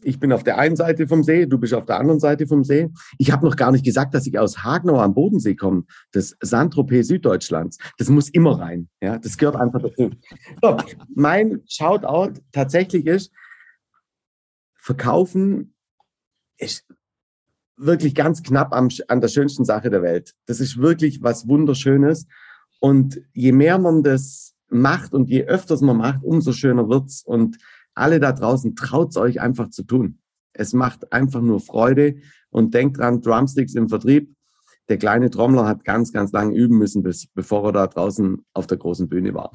Ich 0.03 0.19
bin 0.19 0.33
auf 0.33 0.45
der 0.45 0.59
einen 0.59 0.77
Seite 0.77 1.09
vom 1.09 1.23
See, 1.23 1.47
du 1.47 1.59
bist 1.59 1.75
auf 1.75 1.87
der 1.87 1.99
anderen 1.99 2.21
Seite 2.21 2.47
vom 2.47 2.65
See. 2.65 2.91
Ich 3.19 3.33
habe 3.33 3.45
noch 3.45 3.57
gar 3.57 3.73
nicht 3.73 3.85
gesagt, 3.85 4.15
dass 4.15 4.27
ich 4.27 4.39
aus 4.39 4.63
Hagenau 4.63 5.01
am 5.01 5.15
Bodensee 5.15 5.57
komme, 5.57 5.85
das 6.13 6.37
Saint-Tropez 6.41 7.09
Süddeutschlands. 7.09 7.79
Das 7.99 8.09
muss 8.09 8.29
immer 8.29 8.59
rein. 8.59 8.89
Ja, 9.01 9.19
das 9.19 9.37
gehört 9.37 9.57
einfach 9.57 9.83
dazu. 9.83 10.11
So, 10.63 10.77
mein 11.15 11.63
Shoutout 11.69 12.41
tatsächlich 12.53 13.07
ist, 13.07 13.33
Verkaufen 14.77 15.75
ist 16.59 16.87
wirklich 17.77 18.15
ganz 18.15 18.43
knapp 18.43 18.73
am, 18.73 18.89
an 19.09 19.21
der 19.21 19.29
schönsten 19.29 19.65
Sache 19.65 19.91
der 19.91 20.03
Welt. 20.03 20.35
Das 20.47 20.61
ist 20.61 20.79
wirklich 20.79 21.23
was 21.23 21.49
Wunderschönes. 21.49 22.27
Und 22.81 23.21
je 23.33 23.53
mehr 23.53 23.79
man 23.79 24.03
das 24.03 24.55
macht 24.69 25.15
und 25.15 25.29
je 25.29 25.45
öfters 25.45 25.81
man 25.81 25.97
macht, 25.97 26.23
umso 26.23 26.53
schöner 26.53 26.89
wird's. 26.89 27.23
Und 27.25 27.59
alle 27.95 28.21
da 28.21 28.33
draußen 28.33 28.77
traut's 28.77 29.17
euch 29.17 29.41
einfach 29.41 29.71
zu 29.71 29.83
tun. 29.83 30.19
Es 30.53 30.73
macht 30.73 31.13
einfach 31.13 31.41
nur 31.41 31.61
Freude 31.61 32.17
und 32.51 32.75
denkt 32.75 32.99
dran, 32.99 33.21
Drumsticks 33.21 33.75
im 33.75 33.89
Vertrieb. 33.89 34.35
Der 34.89 34.99
kleine 34.99 35.31
Trommler 35.31 35.67
hat 35.67 35.85
ganz, 35.85 36.13
ganz 36.13 36.33
lange 36.33 36.55
üben 36.55 36.79
müssen, 36.79 37.03
bis, 37.03 37.27
bevor 37.27 37.67
er 37.67 37.73
da 37.73 37.87
draußen 37.87 38.45
auf 38.53 38.67
der 38.67 38.79
großen 38.79 39.09
Bühne 39.09 39.35
war. 39.35 39.51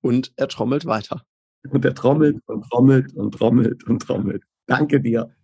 Und 0.00 0.32
er 0.36 0.48
trommelt 0.48 0.86
weiter. 0.86 1.22
Und 1.70 1.84
er 1.84 1.94
trommelt 1.94 2.38
und 2.46 2.62
trommelt 2.68 3.14
und 3.14 3.32
trommelt 3.32 3.84
und 3.84 4.02
trommelt. 4.02 4.42
Danke 4.66 5.00
dir. 5.00 5.34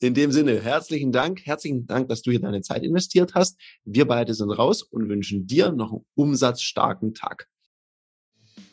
In 0.00 0.14
dem 0.14 0.32
Sinne, 0.32 0.60
herzlichen 0.60 1.12
Dank. 1.12 1.44
Herzlichen 1.44 1.86
Dank, 1.86 2.08
dass 2.08 2.22
du 2.22 2.30
hier 2.30 2.40
deine 2.40 2.62
Zeit 2.62 2.82
investiert 2.82 3.34
hast. 3.34 3.58
Wir 3.84 4.06
beide 4.06 4.34
sind 4.34 4.50
raus 4.50 4.82
und 4.82 5.08
wünschen 5.08 5.46
dir 5.46 5.72
noch 5.72 5.92
einen 5.92 6.04
umsatzstarken 6.14 7.14
Tag. 7.14 7.48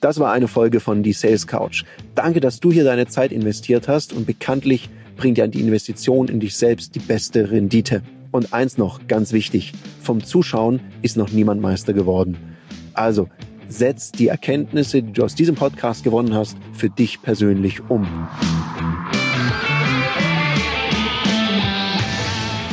Das 0.01 0.19
war 0.19 0.31
eine 0.31 0.47
Folge 0.47 0.79
von 0.79 1.01
Die 1.01 1.13
Sales 1.13 1.47
Couch. 1.47 1.83
Danke, 2.15 2.39
dass 2.41 2.59
du 2.59 2.71
hier 2.71 2.83
deine 2.83 3.07
Zeit 3.07 3.31
investiert 3.31 3.87
hast 3.87 4.13
und 4.13 4.25
bekanntlich 4.25 4.89
bringt 5.15 5.37
ja 5.37 5.47
die 5.47 5.61
Investition 5.61 6.27
in 6.27 6.39
dich 6.39 6.57
selbst 6.57 6.95
die 6.95 6.99
beste 6.99 7.51
Rendite. 7.51 8.03
Und 8.31 8.51
eins 8.51 8.77
noch, 8.77 9.07
ganz 9.07 9.31
wichtig, 9.31 9.73
vom 10.01 10.23
Zuschauen 10.23 10.81
ist 11.01 11.17
noch 11.17 11.31
niemand 11.31 11.61
Meister 11.61 11.93
geworden. 11.93 12.37
Also, 12.93 13.29
setz 13.69 14.11
die 14.11 14.27
Erkenntnisse, 14.27 15.03
die 15.03 15.13
du 15.13 15.23
aus 15.23 15.35
diesem 15.35 15.55
Podcast 15.55 16.03
gewonnen 16.03 16.33
hast, 16.33 16.57
für 16.73 16.89
dich 16.89 17.21
persönlich 17.21 17.89
um. 17.89 18.07